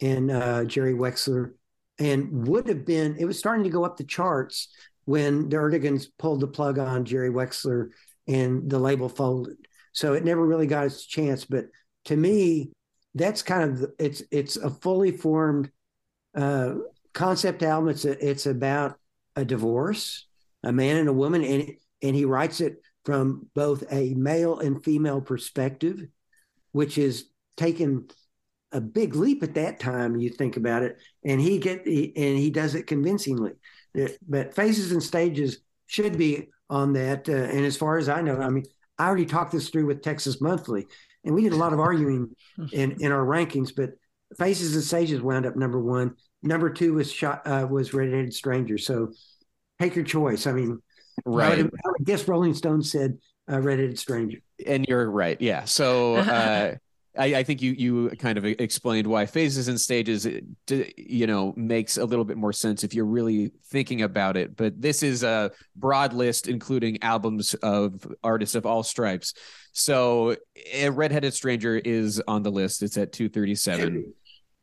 [0.00, 1.52] and uh, Jerry Wexler,
[1.98, 3.16] and would have been.
[3.18, 4.68] It was starting to go up the charts
[5.04, 7.88] when the Erteguns pulled the plug on Jerry Wexler
[8.28, 9.56] and the label folded.
[9.92, 11.44] So it never really got its chance.
[11.44, 11.66] But
[12.06, 12.70] to me,
[13.14, 15.70] that's kind of it's it's a fully formed
[16.34, 16.74] uh,
[17.12, 17.90] concept album.
[17.90, 18.98] It's a, it's about
[19.36, 20.26] a divorce,
[20.62, 24.82] a man and a woman, and and he writes it from both a male and
[24.82, 26.00] female perspective,
[26.72, 28.08] which is taken
[28.72, 30.16] a big leap at that time.
[30.16, 33.52] You think about it, and he get he, and he does it convincingly.
[34.28, 37.28] But phases and stages should be on that.
[37.28, 38.64] Uh, and as far as I know, I mean,
[38.98, 40.86] I already talked this through with Texas Monthly,
[41.24, 42.34] and we did a lot of arguing
[42.72, 43.74] in in our rankings.
[43.74, 43.90] But
[44.38, 46.14] Phases and Stages wound up number one.
[46.42, 48.78] Number two was shot uh, was Redheaded Stranger.
[48.78, 49.12] So
[49.78, 50.46] take your choice.
[50.46, 50.78] I mean,
[51.26, 51.56] I right.
[51.58, 53.18] would, I would guess Rolling Stone said
[53.50, 54.38] uh, Redheaded Stranger.
[54.66, 55.40] and you're right.
[55.40, 55.64] Yeah.
[55.64, 56.74] So uh,
[57.18, 60.26] I, I think you you kind of explained why phases and stages,
[60.68, 64.56] you know, makes a little bit more sense if you're really thinking about it.
[64.56, 69.34] But this is a broad list, including albums of artists of all stripes.
[69.72, 70.36] So,
[70.72, 72.82] a Redheaded Stranger is on the list.
[72.82, 73.86] It's at 237.
[73.96, 74.04] and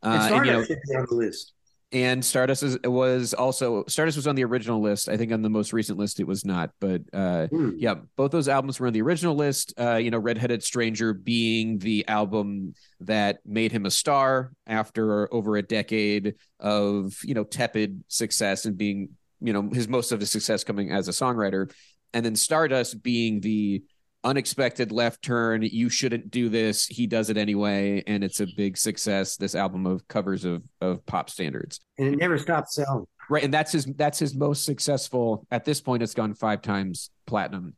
[0.03, 1.53] Uh, and, you know, Stardust on the list.
[1.91, 5.08] and Stardust is, was also Stardust was on the original list.
[5.10, 7.72] I think on the most recent list it was not, but uh, Hmm.
[7.78, 9.74] yeah, both those albums were on the original list.
[9.80, 15.55] Uh, you know, Redheaded Stranger being the album that made him a star after over
[15.58, 20.30] a decade of you know tepid success and being you know his most of his
[20.32, 21.72] success coming as a songwriter,
[22.14, 23.82] and then Stardust being the
[24.28, 25.62] unexpected left turn.
[25.64, 26.86] You shouldn't do this.
[26.86, 29.38] He does it anyway, and it's a big success.
[29.38, 31.80] This album of covers of of pop standards.
[31.98, 33.08] And it never stopped selling.
[33.30, 36.04] Right, and that's his that's his most successful at this point.
[36.04, 37.74] It's gone five times platinum,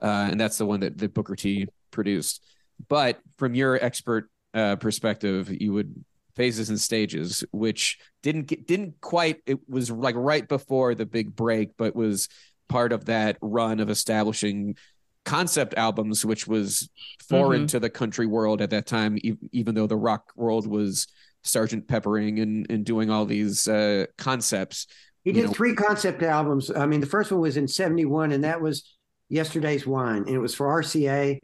[0.00, 2.44] uh, and that's the one that, that Booker T produced.
[2.88, 9.00] But from your expert uh, perspective, you would phases and stages, which didn't get, didn't
[9.00, 9.42] quite.
[9.46, 12.28] It was like right before the big break, but was
[12.68, 14.76] part of that run of establishing
[15.24, 16.88] concept albums, which was
[17.28, 19.16] foreign to the country world at that time.
[19.22, 21.06] e- even though the rock world was
[21.42, 24.86] Sergeant Peppering and and doing all these uh, concepts.
[25.24, 26.70] He You did know- three concept albums.
[26.70, 28.94] I mean, the first one was in 71, and that was
[29.28, 31.40] Yesterday's Wine, and it was for RCA.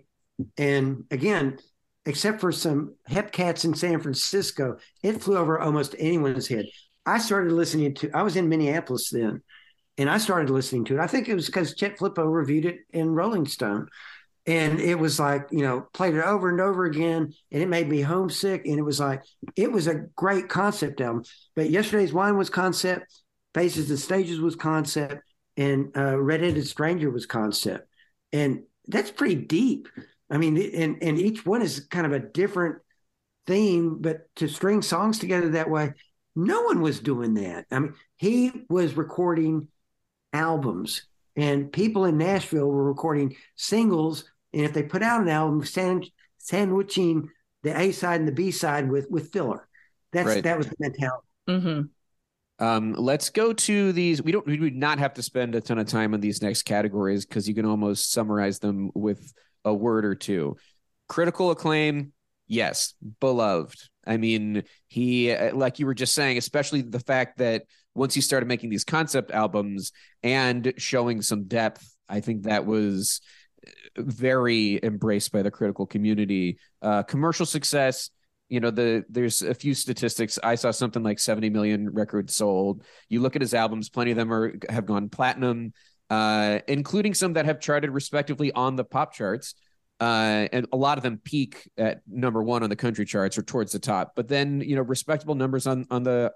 [0.59, 1.59] And again,
[2.07, 6.67] except for some hepcats in San Francisco, it flew over almost anyone's head.
[7.07, 9.43] I started listening to, I was in Minneapolis then,
[9.99, 11.01] and I started listening to it.
[11.01, 13.89] I think it was because Chet Flippo reviewed it in Rolling Stone.
[14.47, 17.89] And it was like, you know, played it over and over again, and it made
[17.89, 18.65] me homesick.
[18.65, 19.23] And it was like,
[19.55, 21.25] it was a great concept album.
[21.55, 23.23] But Yesterday's Wine was concept,
[23.55, 25.23] Phases and Stages was concept,
[25.57, 27.87] and uh, Redheaded Stranger was concept.
[28.33, 29.89] And that's pretty deep.
[30.31, 32.77] I mean, and, and each one is kind of a different
[33.47, 35.93] theme, but to string songs together that way,
[36.35, 37.67] no one was doing that.
[37.71, 39.69] I mean, he was recording
[40.33, 41.03] albums,
[41.37, 44.25] and people in Nashville were recording singles.
[44.53, 47.29] And if they put out an album, sand, sandwiching
[47.63, 49.69] the A side and the B side with with filler.
[50.13, 50.45] That's Right.
[50.45, 51.27] that was the mentality.
[51.49, 51.81] hmm
[52.59, 54.23] Um, let's go to these.
[54.23, 54.47] We don't.
[54.47, 57.49] We would not have to spend a ton of time on these next categories because
[57.49, 59.33] you can almost summarize them with
[59.65, 60.57] a word or two.
[61.09, 62.13] Critical acclaim,
[62.49, 62.95] yes.
[63.21, 63.79] Beloved.
[64.07, 67.65] I mean, he, uh, like you were just saying, especially the fact that
[67.95, 73.21] once he started making these concept albums and showing some depth, I think that was
[73.97, 76.59] very embraced by the critical community.
[76.81, 78.11] Uh, commercial success,
[78.49, 80.39] you know, the there's a few statistics.
[80.43, 82.85] I saw something like 70 million records sold.
[83.09, 85.73] You look at his albums, plenty of them are have gone platinum,
[86.09, 89.55] uh, including some that have charted respectively on the pop charts.
[90.01, 93.43] Uh, and a lot of them peak at number one on the country charts or
[93.43, 94.13] towards the top.
[94.17, 96.33] But then, you know, respectable numbers on on the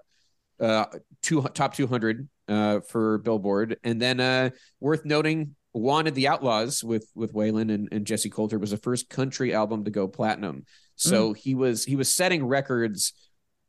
[0.59, 0.85] uh,
[1.21, 3.77] two top 200 uh, for Billboard.
[3.83, 4.49] And then uh,
[4.79, 9.09] worth noting, Wanted the Outlaws with with Waylon and, and Jessi Colter was the first
[9.09, 10.63] country album to go platinum.
[10.95, 11.37] So Mm.
[11.37, 13.11] he was he was setting records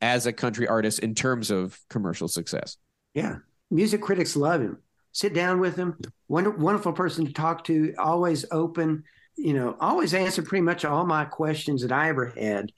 [0.00, 2.76] as a country artist in terms of commercial success.
[3.14, 3.38] Yeah.
[3.72, 4.78] Music critics love him.
[5.10, 5.98] Sit down with him.
[6.28, 9.02] Wonder, wonderful person to talk to, always open,
[9.36, 12.70] you know, always answer pretty much all my questions that I ever had.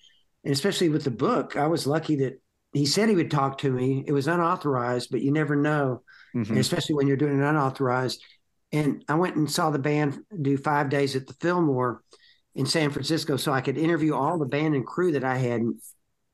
[0.45, 2.41] And especially with the book, I was lucky that
[2.73, 4.05] he said he would talk to me.
[4.07, 6.03] It was unauthorized, but you never know,
[6.35, 6.59] Mhm.
[6.59, 8.23] especially when you're doing it unauthorized.
[8.73, 12.03] And I went and saw the band do five days at the Fillmore
[12.55, 15.63] in San Francisco so I could interview all the band and crew that I had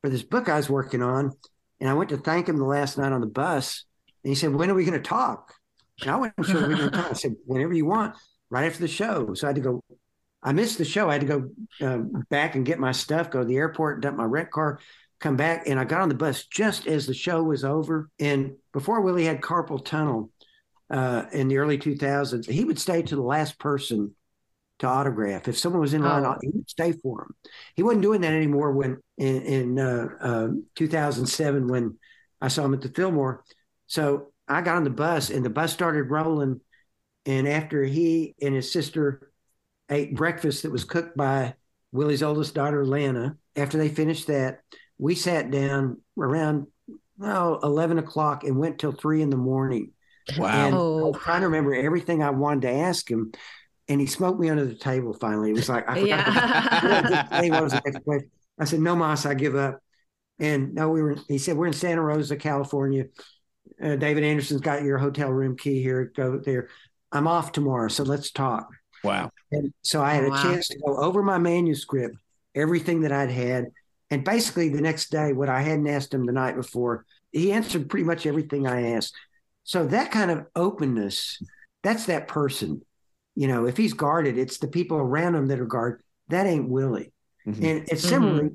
[0.03, 1.33] for this book I was working on.
[1.81, 3.85] And I went to thank him the last night on the bus.
[4.25, 5.55] And he said, When are we going to talk?
[6.01, 7.11] And I wasn't sure we were going to talk.
[7.11, 8.17] I said, Whenever you want,
[8.51, 9.35] right after the show.
[9.35, 9.85] So I had to go.
[10.43, 11.09] I missed the show.
[11.09, 11.51] I had to go
[11.87, 14.79] um, back and get my stuff, go to the airport, dump my rent car,
[15.25, 15.67] come back.
[15.67, 18.11] And I got on the bus just as the show was over.
[18.21, 20.31] And before Willie had carpal tunnel
[20.91, 24.15] uh, in the early 2000s, he would stay to the last person
[24.81, 25.49] to autograph.
[25.49, 26.37] If someone was in line, Oh.
[26.43, 27.35] he would stay for him.
[27.75, 31.97] He wasn't doing that anymore when in, in uh, uh, 2007 when
[32.43, 33.45] I saw him at the Fillmore.
[33.87, 36.61] So I got on the bus and the bus started rolling.
[37.25, 39.33] And after he and his sister
[39.89, 41.55] ate breakfast that was cooked by
[41.93, 44.61] Willie's oldest daughter, Lana, after they finished that,
[44.99, 46.67] we sat down around
[47.19, 49.93] well, 11 o'clock and went till three in the morning.
[50.37, 50.67] Wow.
[50.67, 51.07] And I Oh.
[51.09, 53.33] was trying to remember everything I wanted to ask him.
[53.89, 55.51] And he smoked me under the table finally.
[55.51, 57.27] It was like, I forgot Yeah.
[57.31, 58.31] Hey, what was the next question?
[58.59, 59.81] I said, no, Moss, I give up.
[60.39, 63.07] And no, we were, he said, we're in Santa Rosa, California.
[63.83, 66.13] Uh, David Anderson's got your hotel room key here.
[66.17, 66.69] Go there.
[67.13, 67.89] I'm off tomorrow.
[67.89, 68.69] So let's talk.
[69.05, 69.31] Wow.
[69.53, 70.43] And so I had Oh, a wow.
[70.43, 72.17] chance to go over my manuscript,
[72.55, 73.67] everything that I'd had.
[74.11, 77.89] And basically the next day, what I hadn't asked him the night before, he answered
[77.89, 79.15] pretty much everything I asked.
[79.65, 81.43] So that kind of openness,
[81.83, 82.83] that's that person.
[83.35, 86.05] You know, if he's guarded, it's the people around him that are guarded.
[86.29, 87.13] That ain't Willie.
[87.47, 87.65] Mhm.
[87.65, 88.51] And it's similarly,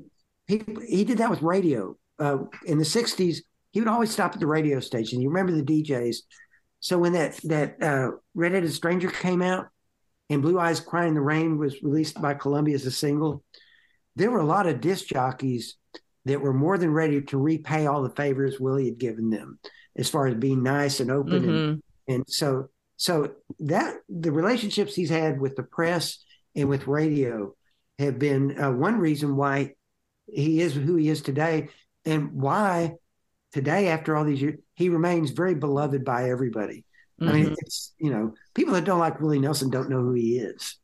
[0.46, 1.96] he he did that with radio.
[2.18, 3.42] Uh, in the '60s,
[3.72, 5.20] he would always stop at the radio station.
[5.20, 6.16] You remember the DJs.
[6.80, 9.68] So when that that uh, Redheaded Stranger came out,
[10.30, 13.44] and Blue Eyes Crying in the Rain was released by Columbia as a single,
[14.20, 15.76] there were a lot of disc jockeys
[16.26, 19.58] that were more than ready to repay all the favors Willie had given them,
[19.96, 21.82] as far as being nice and open and Mhm.
[22.08, 26.22] and so so that the relationships he's had with the press
[26.54, 27.54] and with radio
[27.98, 29.74] have been uh, one reason why
[30.26, 31.68] he is who he is today
[32.04, 32.92] and why
[33.52, 36.84] today after all these years he remains very beloved by everybody
[37.20, 37.32] i Mm-hmm.
[37.34, 40.76] mean it's you know people that don't like willie nelson don't know who he is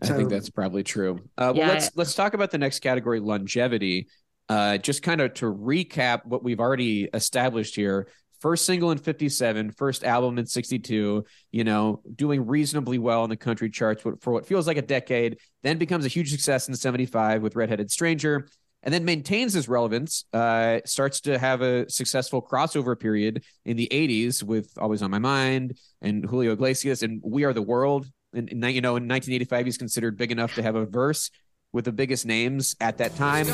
[0.00, 1.16] I So- think that's probably true.
[1.36, 4.08] Uh, well, Yeah, let's let's talk about the next category, longevity.
[4.48, 8.08] Uh, just kind of to recap what we've already established here.
[8.40, 13.36] First single in 57, first album in 62, you know, doing reasonably well in the
[13.36, 17.40] country charts for what feels like a decade, then becomes a huge success in 75
[17.40, 18.48] with Redheaded Stranger,
[18.82, 23.86] and then maintains his relevance, uh, starts to have a successful crossover period in the
[23.92, 28.08] 80s with Always on My Mind and Julio Iglesias and We Are the World.
[28.34, 31.30] And, and you know, in 1985, he's considered big enough to have a verse
[31.72, 33.46] with the biggest names at that time.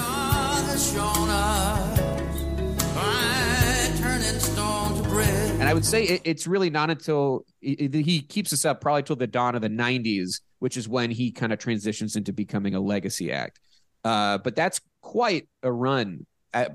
[5.61, 9.17] And I would say it, it's really not until he keeps us up probably till
[9.17, 12.81] the dawn of the 90s, which is when he kind of transitions into becoming a
[12.81, 13.61] legacy act.
[14.05, 16.27] Uh, but that's quite a run,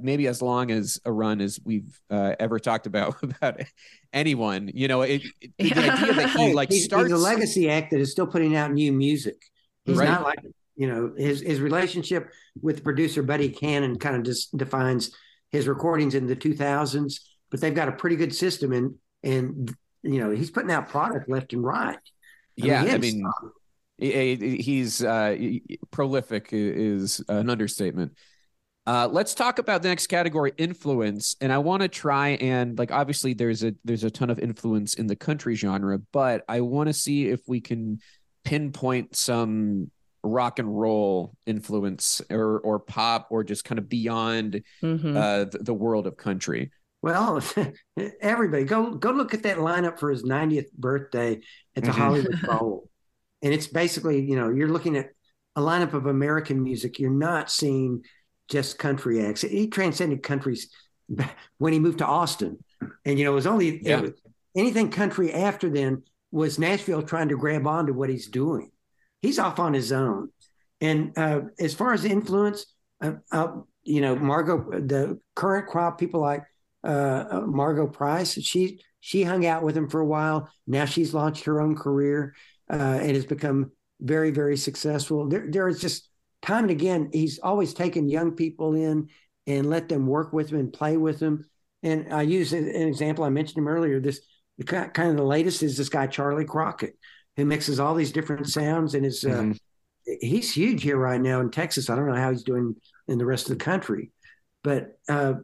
[0.01, 3.59] maybe as long as a run as we've uh, ever talked about about
[4.11, 4.69] anyone.
[4.73, 7.91] You know, it, it- the idea that he like he's, starts he's a legacy act
[7.91, 9.35] that is still putting out new music
[9.85, 10.07] he's Right.
[10.07, 10.39] not like
[10.75, 12.29] you know his his relationship
[12.61, 15.11] with producer buddy cannon kind of just defines
[15.51, 17.19] his recordings in the 2000s
[17.51, 21.29] but they've got a pretty good system and and you know he's putting out product
[21.29, 21.97] left and right
[22.55, 23.23] yeah, he I mean,
[23.97, 25.35] he- he- he's uh,
[25.91, 28.13] prolific is an understatement.
[28.85, 31.35] Uh, let's talk about the next category, influence.
[31.39, 34.95] And I want to try and like obviously there's a there's a ton of influence
[34.95, 37.99] in the country genre, but I want to see if we can
[38.43, 39.89] pinpoint some
[40.21, 45.15] rock and roll influence or or pop or just kind of beyond Mhm.
[45.15, 46.71] uh, the, the world of country.
[47.01, 47.41] well
[48.21, 51.41] everybody go go look at that lineup for his 90th birthday
[51.75, 51.95] at the Mhm.
[51.95, 52.89] hollywood bowl
[53.41, 55.09] and it's basically you know you're looking at
[55.57, 58.01] a lineup of american music you're not seeing
[58.49, 59.41] just country acts.
[59.41, 60.69] He transcended countries
[61.57, 62.57] when he moved to austin.
[63.05, 64.11] And you know it was only it was-
[64.55, 68.71] anything country after then was nashville trying to grab onto what he's doing.
[69.21, 70.29] He's off on his own.
[70.81, 72.65] And uh, as far as influence
[73.01, 73.51] uh, uh,
[73.83, 76.43] you know Margo the current crop people like
[76.83, 80.49] uh, uh, Margo Price she she hung out with him for a while.
[80.65, 82.35] Now she's launched her own career
[82.69, 85.27] uh, and has become very, very successful.
[85.27, 86.09] There, there is just
[86.43, 89.09] time and again, he's always taken young people in
[89.47, 91.45] and let them work with him and play with him.
[91.81, 93.23] And I use an example.
[93.23, 93.99] I mentioned him earlier.
[93.99, 94.21] This
[94.65, 96.97] kind of the latest is this guy Charley Crockett,
[97.35, 99.57] who mixes all these different sounds and is uh, Mhm.
[100.21, 101.89] he's huge here right now in Texas.
[101.89, 102.75] I don't know how he's doing
[103.07, 104.11] in the rest of the country,
[104.63, 105.35] but uh,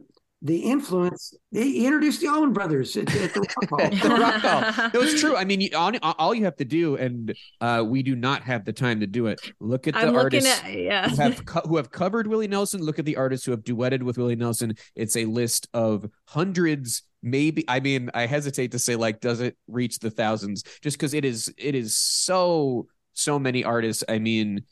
[0.42, 3.90] the influence he introduced the Allman Brothers at, at the Rock Hall.
[4.02, 4.90] The Rock Hall.
[4.94, 5.36] No, it's true.
[5.36, 8.64] I mean, you, on, all you have to do, and uh, we do not have
[8.64, 9.38] the time to do it.
[9.60, 11.08] Look at the I'm artists at yeah.
[11.10, 12.80] who have co- who have covered Willie Nelson.
[12.80, 14.74] Look at the artists who have duetted with Willie Nelson.
[14.94, 17.64] It's a list of hundreds, maybe.
[17.68, 20.62] I mean, I hesitate to say like, does it reach the thousands?
[20.80, 24.04] Just because it is, it is so so many artists.
[24.08, 24.64] I mean,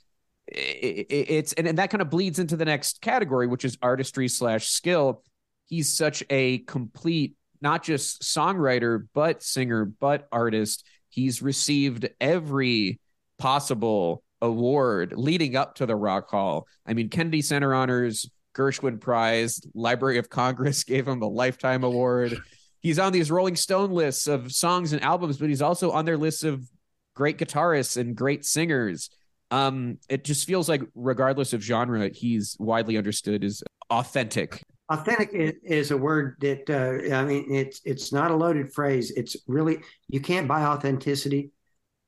[0.51, 3.77] i i- it's and, and that kind of bleeds into the next category, which is
[3.83, 5.23] artistry slash skill.
[5.69, 10.85] He's such a complete, not just songwriter, but singer, but artist.
[11.11, 13.01] He's received every
[13.39, 16.67] possible award leading up to the Rock Hall.
[16.87, 22.37] I mean, Kennedy Center Honors, Gershwin Prize, Library of Congress gave him the Lifetime Award.
[22.81, 26.17] He's on these Rolling Stone lists of songs and albums, but he's also on their
[26.17, 26.69] lists of
[27.15, 29.11] great guitarists and great singers.
[29.51, 34.63] Um, it just feels like, regardless of genre, he's widely understood as authentic.
[34.91, 39.11] Authentic is, is a word that uh, I mean it's it's not a loaded phrase.
[39.11, 39.79] It's really
[40.09, 41.51] you can't buy authenticity.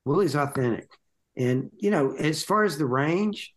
[0.05, 0.89] Willie's authentic,
[1.37, 3.53] and you know as far as the range,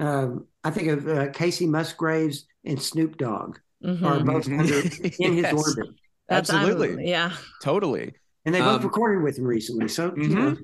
[0.00, 4.02] um, I think of uh, Kacey Musgraves and Snoop Dogg Mhm.
[4.06, 5.90] are both under in his Yes, orbit,
[6.28, 7.10] That's- I'm- Absolutely.
[7.10, 7.32] yeah.
[7.62, 8.14] Totally.
[8.46, 9.88] and they both Um, recorded with him recently.
[9.88, 10.34] So you Mhm.
[10.34, 10.56] know,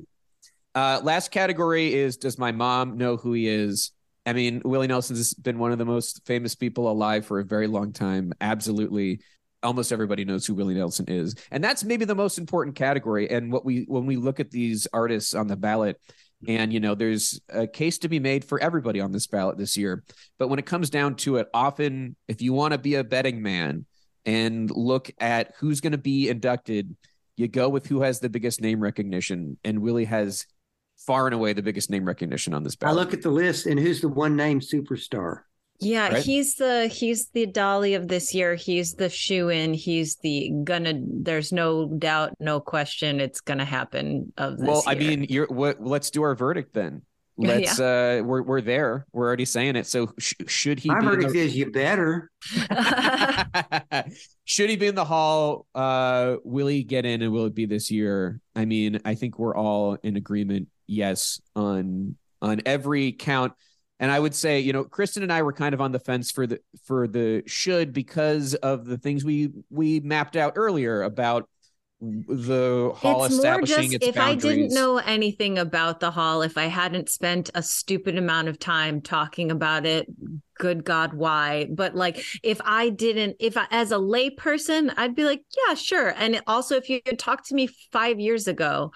[0.74, 3.90] Uh, last category is Does my mom know who he is?
[4.28, 7.66] I mean, Willie Nelson's been one of the most famous people alive for a very
[7.66, 8.34] long time.
[8.42, 9.20] Absolutely.
[9.62, 11.34] Almost everybody knows who Willie Nelson is.
[11.50, 13.30] And that's maybe the most important category.
[13.30, 15.98] And what we, when we look at these artists on the ballot,
[16.46, 19.78] and, you know, there's a case to be made for everybody on this ballot this
[19.78, 20.04] year.
[20.38, 23.40] But when it comes down to it, often if you want to be a betting
[23.42, 23.86] man
[24.26, 26.94] and look at who's going to be inducted,
[27.38, 29.56] you go with who has the biggest name recognition.
[29.64, 30.46] And Willie has
[31.06, 32.96] far and away the biggest name recognition on this ballot.
[32.96, 35.40] I look at the list, and who's the one name superstar?
[35.80, 36.24] Yeah, Right?
[36.24, 38.56] he's the he's the dolly of this year.
[38.56, 39.74] He's the shoe in.
[39.74, 40.94] He's the gonna.
[40.96, 44.32] There's no doubt, no question, it's gonna happen.
[44.36, 45.80] Of this well, I mean, you're what?
[45.80, 47.02] Let's do our verdict then.
[47.40, 47.78] Let's.
[47.78, 49.06] uh We're we're there.
[49.12, 49.86] We're already saying it.
[49.86, 50.88] So sh- should he?
[50.88, 52.32] My be verdict the- is you better.
[54.44, 55.66] should he be in the hall?
[55.74, 58.40] Uh Will he get in, and will it be this year?
[58.56, 60.68] I mean, I think we're all in agreement.
[60.88, 63.52] Yes, on on every count.
[64.00, 66.30] And I would say, you know, Kristen and I were kind of on the fence
[66.30, 71.48] for the for the should because of the things we we mapped out earlier about
[72.00, 76.56] the hall it's more establishing just if I didn't know anything about the hall, if
[76.56, 80.06] I hadn't spent a stupid amount of time talking about it,
[80.58, 81.66] good God, why?
[81.68, 86.14] But like, if I didn't, if I, as a layperson, I'd be like, yeah, sure.
[86.16, 88.92] And also, if you had talked to me five years ago,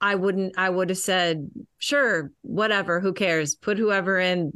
[0.00, 3.54] I wouldn't, I would have said, sure, whatever, who cares?
[3.54, 4.52] Put whoever in,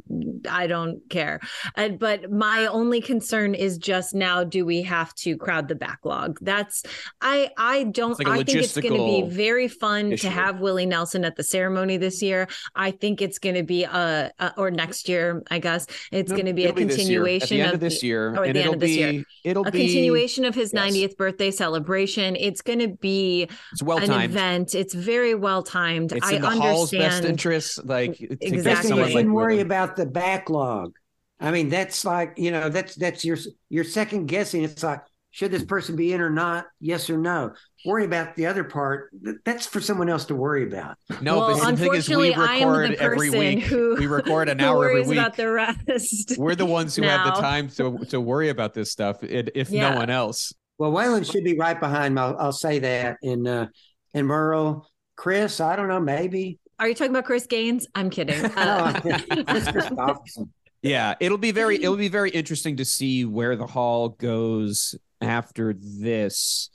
[0.49, 1.39] I don't care.
[1.75, 6.37] And, but my only concern is just now, do we have to crowd the backlog?
[6.41, 6.83] That's,
[7.21, 10.27] I, I don't, like I think it's going to be very fun issue.
[10.27, 12.47] to have Willie Nelson at the ceremony this year.
[12.75, 16.35] I think it's going to be a, a, or next year, I guess it's No,
[16.35, 18.59] going to be a it'll continuation at of, of this year, or at and the
[18.59, 19.23] end it'll of this be year.
[19.43, 20.93] it'll a be a continuation of his yes.
[20.93, 22.35] 90th birthday celebration.
[22.35, 24.75] It's going to be It's well an event.
[24.75, 26.11] It's very well timed.
[26.11, 27.25] It's I in the hall's best understand.
[27.25, 27.85] interest.
[27.85, 28.61] Like to get Exactly.
[28.61, 30.93] Kristen, someone you like shouldn't worry about the backlog.
[31.39, 33.37] I mean, that's like you know, that's that's your
[33.69, 34.63] you're second guessing.
[34.63, 35.01] It's like
[35.33, 36.65] should this person be in or not?
[36.81, 37.53] Yes or no.
[37.85, 39.09] Worry about the other part.
[39.45, 40.97] That's for someone else to worry about.
[41.21, 43.63] No, well, but the thing is, unfortunately, we I am record the every person week.
[43.63, 45.17] who we record an who hour every worries week.
[45.19, 46.35] about the rest.
[46.37, 49.91] We're the ones who have the time to to worry about this stuff, if Yeah.
[49.91, 50.53] no one else.
[50.77, 52.21] Well, Waylon should be right behind me.
[52.21, 53.17] I'll, I'll say that.
[53.23, 53.67] And uh,
[54.13, 56.59] and Merle, Chris, I don't know, maybe.
[56.79, 57.87] Are you talking about Chris Gaines?
[57.93, 58.43] I'm kidding.
[58.57, 60.49] Uh, No, Kris Kristofferson.
[60.83, 65.75] Yeah, it'll be very it'll be very interesting to see where the hall goes after
[65.77, 66.69] this.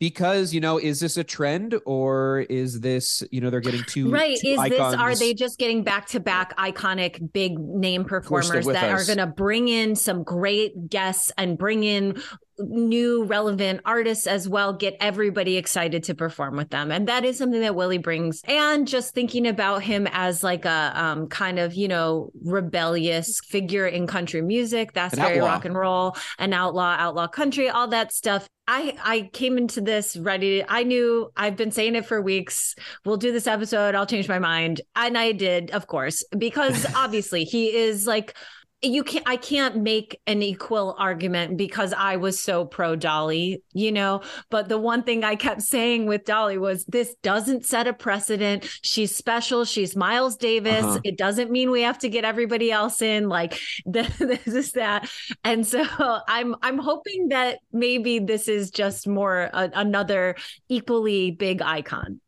[0.00, 4.10] Because, you know, is this a trend or is this, you know, they're getting too
[4.12, 8.64] right two is this are they just getting back to back iconic big name performers
[8.64, 12.22] with that are going to bring in some great guests and bring in
[12.58, 16.90] new relevant artists as well, get everybody excited to perform with them.
[16.90, 18.42] And that is something that Willie brings.
[18.44, 23.86] And just thinking about him as like a um, kind of, you know, rebellious figure
[23.86, 24.92] in country music.
[24.92, 25.52] That's An very outlaw.
[25.52, 28.48] rock and roll, an outlaw, outlaw country, all that stuff.
[28.70, 30.62] I I came into this ready.
[30.68, 32.74] I knew I've been saying it for weeks.
[33.04, 33.94] We'll do this episode.
[33.94, 34.82] I'll change my mind.
[34.94, 38.36] And I did, of course, because obviously he is like
[38.80, 43.90] you can't I can't make an equal argument because I was so pro Dolly, you
[43.90, 44.22] know.
[44.50, 48.68] But the one thing I kept saying with Dolly was this doesn't set a precedent.
[48.82, 49.64] She's special.
[49.64, 50.84] She's Miles Davis.
[50.84, 51.00] Uh-huh.
[51.02, 53.28] It doesn't mean we have to get everybody else in.
[53.28, 55.10] Like this is that.
[55.42, 55.84] And so
[56.28, 60.36] I'm I'm hoping that maybe this is just more a, another
[60.68, 62.20] equally big icon.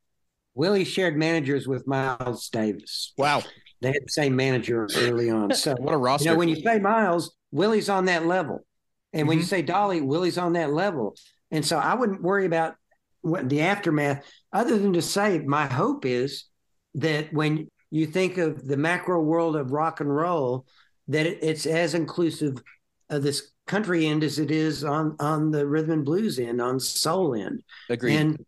[0.54, 3.12] Willie shared managers with Miles Davis.
[3.16, 3.42] Wow.
[3.80, 5.50] They had the same manager early on.
[5.54, 6.24] So What a roster.
[6.24, 8.64] You know, when you say Miles, Willie's on that level.
[9.12, 9.48] And when you Mhm.
[9.48, 11.16] say Dolly, Willie's on that level.
[11.50, 12.76] And so I wouldn't worry about
[13.22, 16.44] what the aftermath, other than to say, my hope is
[16.94, 20.66] that when you think of the macro world of rock and roll,
[21.08, 22.62] that it, it's as inclusive
[23.08, 26.78] of this country end as it is on on the rhythm and blues end, on
[26.78, 27.62] soul end.
[27.88, 28.16] Agreed.
[28.16, 28.44] And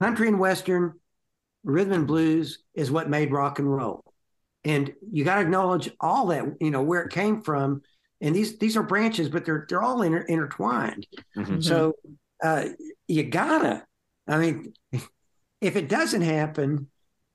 [0.00, 0.94] country and western,
[1.62, 4.02] rhythm and blues is what made rock and roll.
[4.66, 7.82] And you got to acknowledge all that, you know, where it came from.
[8.20, 11.06] And these these are branches, but they're they're all inter- intertwined.
[11.36, 11.62] Mhm.
[11.62, 11.94] So
[12.42, 12.64] uh,
[13.06, 13.84] you gotta.
[14.26, 14.72] I mean,
[15.60, 16.88] if it doesn't happen,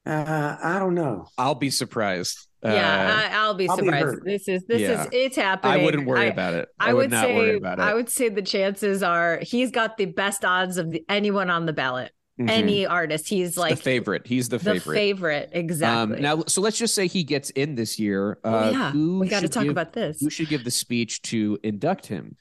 [0.05, 1.27] uh, I don't know.
[1.37, 2.47] I'll be surprised.
[2.65, 4.05] Uh, yeah, I, I'll be I'll be surprised.
[4.05, 4.25] hurt.
[4.25, 5.03] this is this Yeah.
[5.03, 5.81] is it's happening.
[5.81, 6.67] I wouldn't worry I- about it.
[6.79, 7.81] I, I, would, not worry say about it.
[7.83, 11.65] I would say the chances are he's got the best odds of the, anyone on
[11.65, 12.11] the ballot.
[12.47, 12.49] Mhm.
[12.49, 14.25] Any artist, he's like the favorite.
[14.27, 14.95] He's the the favorite.
[14.95, 15.49] favorite.
[15.53, 16.15] Exactly.
[16.17, 18.39] Um, now, so let's just say he gets in this year.
[18.43, 20.19] oh, Uh, yeah, who we got to talk give- about this.
[20.19, 22.35] Who should give the speech to induct him?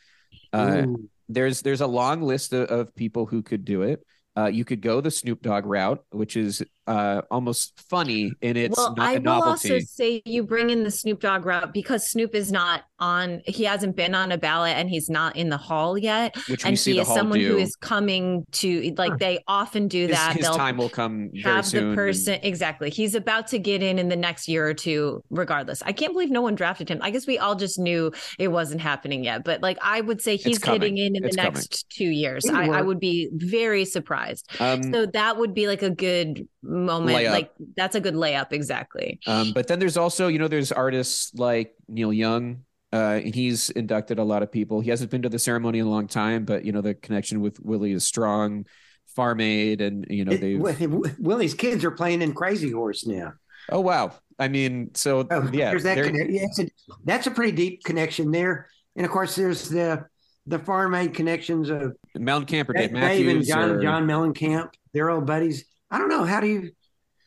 [0.52, 0.86] Uh,
[1.28, 4.04] there's there's a long list of, of people who could do it.
[4.36, 8.76] Uh, you could go the Snoop Dogg route, which is uh, almost funny in its
[8.76, 9.72] well, no- I will novelty.
[9.72, 13.40] also say you bring in the Snoop Dogg route because Snoop is not on.
[13.46, 16.34] He hasn't been on a ballot and he's not in the hall yet.
[16.48, 17.52] which we And see he the is someone do.
[17.52, 20.36] who is coming to like they often do his, that.
[20.36, 23.82] his They'll time will come very have the and- person exactly he's about to get
[23.82, 26.98] in in the next year or two regardless i can't believe no one drafted him
[27.02, 30.36] i guess we all just knew it wasn't happening yet but like i would say
[30.36, 31.54] he's getting in in It's the coming.
[31.54, 35.82] next two years I, I would be very surprised um, so that would be like
[35.82, 37.30] a good moment Layup.
[37.30, 41.34] like that's a good layup exactly Um, but then there's also, you know, there's artists
[41.34, 42.64] like Neil Young.
[42.92, 44.80] Uh, and he's inducted a lot of people.
[44.80, 47.40] He hasn't been to the ceremony in a long time, but you know the connection
[47.40, 48.66] with Willie is strong.
[49.14, 50.86] Farm Aid, and you know It- they.
[51.20, 53.34] Willie's kids are playing in Crazy Horse now.
[53.70, 54.12] Oh wow!
[54.40, 55.94] I mean, so Oh, yeah, there's that.
[55.96, 56.66] they're- yeah, it's a,
[57.04, 58.66] that's a pretty deep connection there.
[58.96, 60.06] And of course, there's the
[60.46, 63.46] the farm aid connections of Mountain Camper, Dave Dave and Matthews.
[63.46, 64.70] John or- John Mellencamp.
[64.92, 65.64] They're old buddies.
[65.90, 66.70] I don't know how do you.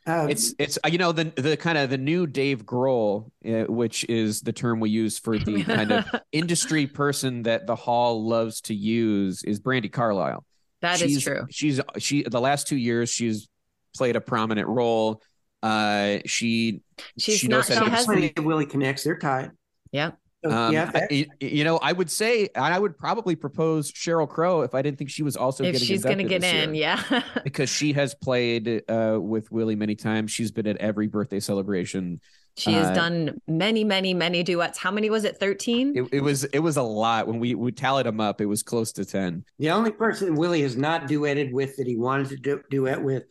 [0.05, 3.71] Uh, It's it's uh, you know the the kind of the new Dave Grohl, uh,
[3.71, 8.27] which is the term we use for the kind of industry person that the hall
[8.27, 10.43] loves to use is Brandi Carlile.
[10.81, 13.47] That is she's, true She's she the last two years she's
[13.95, 15.21] played a prominent role.
[15.61, 16.81] Uh, she
[17.17, 18.05] she's she not knows she how to- has
[18.39, 19.03] Willie connects.
[19.05, 19.51] They're tied.
[19.93, 23.91] yeah So, um, yeah, I- you know, I would say, and I would probably propose
[23.91, 26.73] Sheryl Crow if I didn't think she was also if getting she's gonna get in
[26.75, 26.97] year.
[27.09, 30.31] yeah because she has played uh, with Willie many times.
[30.31, 32.19] She's been at every birthday celebration.
[32.55, 36.21] she has Uh, done many many many duets how many was it 13 It, it
[36.21, 38.41] was it was a lot when we we tallied them up.
[38.41, 39.43] It was close to ten.
[39.59, 43.23] the only person Willie has not duetted with that he wanted to do, duet with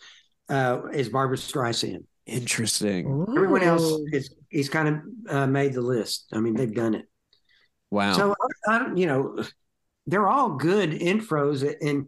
[0.49, 2.05] uh, is Barbra Streisand.
[2.27, 3.27] Interesting.
[3.29, 6.27] Everyone else is he's kind of uh, made the list.
[6.33, 7.07] I mean, they've done it.
[7.91, 8.13] Wow.
[8.15, 8.35] So
[8.69, 9.43] I, I, you know,
[10.07, 12.07] they're all good intros, and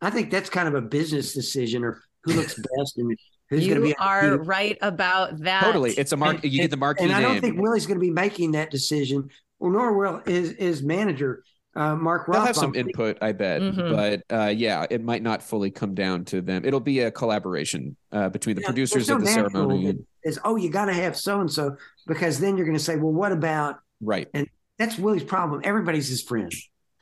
[0.00, 3.16] I think that's kind of a business decision or who looks best and
[3.50, 3.88] who's going to be.
[3.88, 6.42] you be are right about that totally, it's a mark.
[6.44, 7.42] And- You get the marquee And I don't name.
[7.42, 9.28] think Willie's going to be making that decision,
[9.58, 11.42] or nor will his his manager
[11.74, 13.90] uh, Mark They'll have some input, I bet, Mhm.
[14.28, 16.64] but uh, yeah, it might not fully come down to them.
[16.64, 19.98] It'll be a collaboration uh, between the Yeah, producers there's of the ceremony.
[20.24, 21.76] Is oh, you got to have so and so
[22.06, 23.76] because then you're going to say, well, what about?
[24.00, 24.28] Right.
[24.34, 25.60] And that's Willie's problem.
[25.64, 26.52] Everybody's his friend.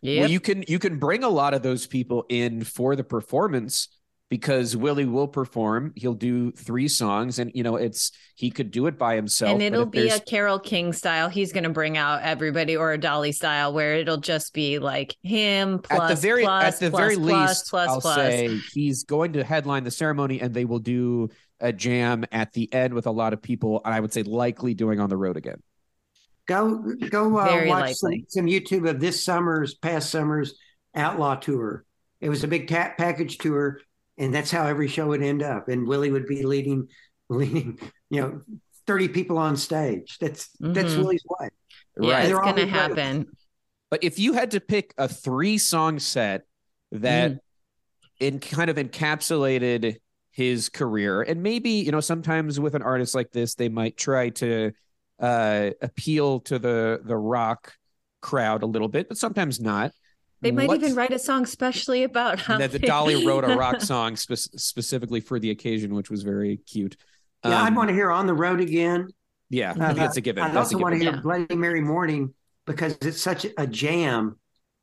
[0.03, 0.21] Yep.
[0.21, 3.89] Well, you can you can bring a lot of those people in for the performance
[4.29, 5.93] because Willie will perform.
[5.95, 9.53] He'll do three songs, and you know it's he could do it by himself.
[9.53, 11.29] and it'll be a Carole King style.
[11.29, 15.17] He's going to bring out everybody, or a Dolly style, where it'll just be like
[15.23, 17.71] him plus at the very plus, at the plus, very plus, least.
[17.71, 18.17] plus, I'll plus.
[18.17, 21.29] say he's going to headline the ceremony, and they will do
[21.61, 23.81] a jam at the end with a lot of people.
[23.85, 25.63] And I would say likely doing on the road again.
[26.47, 30.55] Go go uh, watch some, some YouTube of this summer's past summers
[30.95, 31.85] outlaw tour.
[32.21, 33.81] It was a big ta- package tour,
[34.19, 35.69] and that's how every show would end up.
[35.69, 36.89] And Willie would be leading,
[37.29, 37.79] leading,
[38.11, 38.43] you know,
[38.87, 40.19] thirty people on stage.
[40.19, 40.99] That's that's Mhm.
[40.99, 41.49] Willie's way.
[42.01, 42.21] Yeah, Right.
[42.21, 42.71] it's They're gonna good shows.
[42.71, 43.27] happen.
[43.91, 46.43] But if you had to pick a three song set
[46.93, 47.39] that Mm.
[48.21, 49.97] in kind of encapsulated
[50.31, 54.31] his career, and maybe, you know, sometimes with an artist like this, they might try
[54.31, 54.73] to
[55.19, 57.73] uh appeal to the the rock
[58.21, 59.93] crowd a little bit, but sometimes not.
[60.43, 63.57] They might What's- even write a song specially about how that the Dolly wrote a
[63.57, 66.97] rock song spe- specifically for the occasion, which was very cute.
[67.45, 69.09] Yeah, I'd Um, want to hear "On the Road Again."
[69.49, 70.43] Yeah, I Uh, think that's a given.
[70.43, 71.21] I'd That's a also want to hear Yeah.
[71.21, 72.35] "Bloody Mary Morning"
[72.67, 74.39] because it's such a jam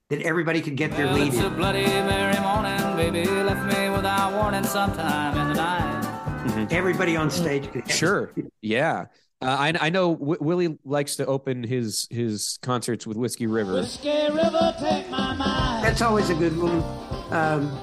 [0.10, 1.56] that everybody could get their Well, lead it's a in.
[1.56, 6.72] bloody Mary morning, baby left me without warning sometime in the night.
[6.72, 7.90] Everybody on stage could.
[7.90, 8.32] Sure.
[8.62, 9.06] Yeah.
[9.44, 13.74] Uh, I I know w- Willie likes to open his his concerts with Whiskey River.
[13.74, 15.84] Whiskey River, take my mind.
[15.86, 16.84] That's always a good one.
[17.32, 17.78] Um,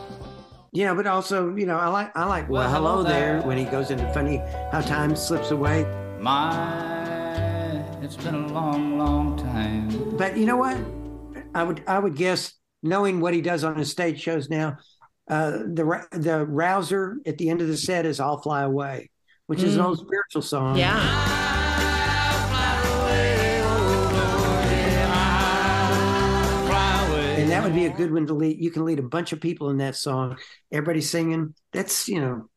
[0.72, 3.38] you know, but also, you know, I like I like well, Well, hello hello there
[3.38, 3.46] there.
[3.46, 4.38] when he goes into funny
[4.72, 5.84] how time slips away.
[6.20, 10.16] My, it's been a long, long time.
[10.16, 10.76] But you know what?
[11.54, 14.78] I would I would guess knowing what he does on his stage shows now,
[15.28, 19.10] uh, the the rouser at the end of the set is "I'll Fly Away,"
[19.46, 19.86] which is an Mm.
[19.86, 20.76] old spiritual song.
[20.76, 21.36] Yeah.
[27.70, 28.58] Would be a good one to lead.
[28.58, 30.36] You can lead a bunch of people in that song.
[30.72, 31.54] Everybody singing.
[31.72, 32.48] That's you know.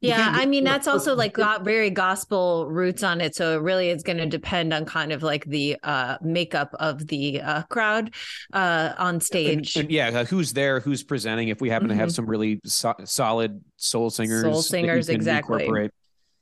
[0.00, 3.90] Yeah, I mean that's also like got very gospel roots on it, so it really
[3.90, 8.14] is going to depend on kind of like the uh makeup of the uh crowd
[8.52, 9.74] uh on stage.
[9.74, 10.78] and yeah, uh, who's there?
[10.78, 11.48] Who's presenting?
[11.48, 12.14] If we happen to have Mhm.
[12.14, 15.62] some really so- solid soul singers, Soul singers, exactly.
[15.64, 15.90] incorporate.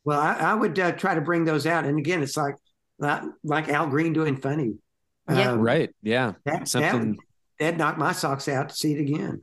[0.05, 1.86] Well, I, I would uh, try to bring those out.
[1.86, 2.56] And again, it's like
[2.98, 4.74] like, like Al Green doing funny.
[5.30, 5.52] Yeah.
[5.52, 5.90] Um, Right.
[6.02, 6.34] Yeah.
[6.44, 7.16] That, that Something.
[7.59, 9.41] Would, that'd knock my socks out to see it again.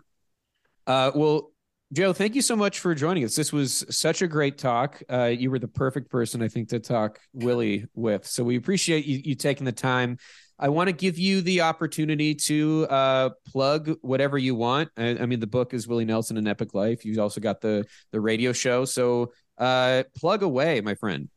[0.86, 1.52] Uh, well,
[1.94, 3.36] Joe, thank you so much for joining us.
[3.36, 5.02] This was such a great talk.
[5.12, 8.26] Uh, you were the perfect person, I think, to talk Willie with.
[8.26, 10.18] So we appreciate you, you taking the time.
[10.58, 14.90] I want to give you the opportunity to uh, plug whatever you want.
[14.98, 17.06] I, I mean, the book is Willie Nelson: An Epic Life.
[17.06, 18.86] You've also got the the radio show.
[18.86, 21.30] So uh, plug away, my friend.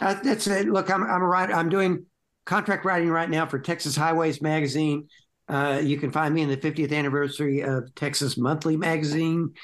[0.00, 0.68] Uh, that's it.
[0.68, 1.52] Look, I'm I'm a writer.
[1.52, 2.06] I'm doing
[2.46, 5.08] contract writing right now for Texas Highways Magazine.
[5.50, 9.54] Uh, you can find me in the 50th anniversary of Texas Monthly Magazine,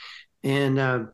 [0.42, 1.04] and uh,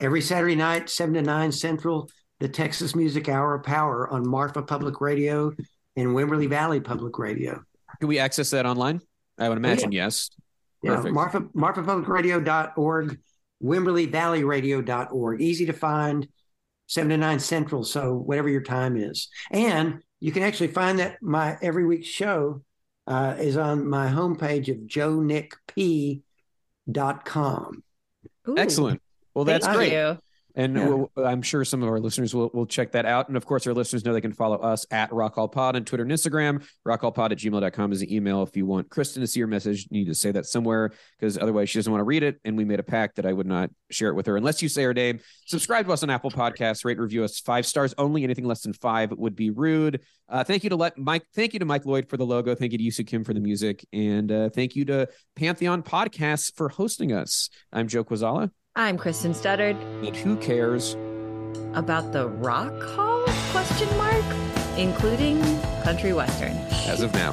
[0.00, 2.08] every Saturday night, seven to nine Central,
[2.38, 5.52] the Texas Music Hour of Power on Marfa Public Radio
[5.96, 7.62] and Wimberley Valley Public Radio.
[7.98, 9.00] Can we access that online?
[9.38, 10.30] I would imagine yes.
[10.82, 11.14] Yeah, Perfect.
[11.14, 13.18] Marfa, marfapublicradio.org,
[13.62, 15.40] WimberleyValleyRadio.org.
[15.40, 16.28] Easy to find,
[16.86, 19.28] 7 to 9 Central, so whatever your time is.
[19.50, 22.62] And you can actually find that my every week show
[23.12, 26.22] uh, is on my homepage of joenickp.com.
[28.48, 29.02] Ooh, Excellent.
[29.34, 29.92] Well, that's thank great.
[29.92, 30.18] you.
[30.54, 30.88] And Yeah.
[30.88, 33.28] we'll, I'm sure some of our listeners will, will check that out.
[33.28, 35.84] And of course, our listeners know they can follow us at Rock Hall Pod on
[35.84, 36.64] Twitter and Instagram.
[36.86, 38.42] Rockhallpod at gmail.com is the email.
[38.42, 41.38] If you want Kristen to see your message, you need to say that somewhere because
[41.38, 42.40] otherwise she doesn't want to read it.
[42.44, 44.68] And we made a pact that I would not share it with her unless you
[44.68, 45.20] say her name.
[45.46, 48.24] Subscribe to us on Apple Podcasts, rate review us five stars only.
[48.24, 50.00] Anything less than five would be rude.
[50.28, 51.24] Uh, thank you to let Mike.
[51.34, 52.54] Thank you to Mike Lloyd for the logo.
[52.54, 53.86] Thank you to Yusu Kim for the music.
[53.92, 57.50] And uh, thank you to Pantheon Podcasts for hosting us.
[57.72, 58.50] I'm Joe Quazala.
[58.74, 59.76] I'm Kristen Studdard.
[60.06, 60.94] And who cares?
[61.74, 64.24] About the rock hall question mark,
[64.78, 65.42] including
[65.82, 66.52] country western.
[66.86, 67.32] As of now.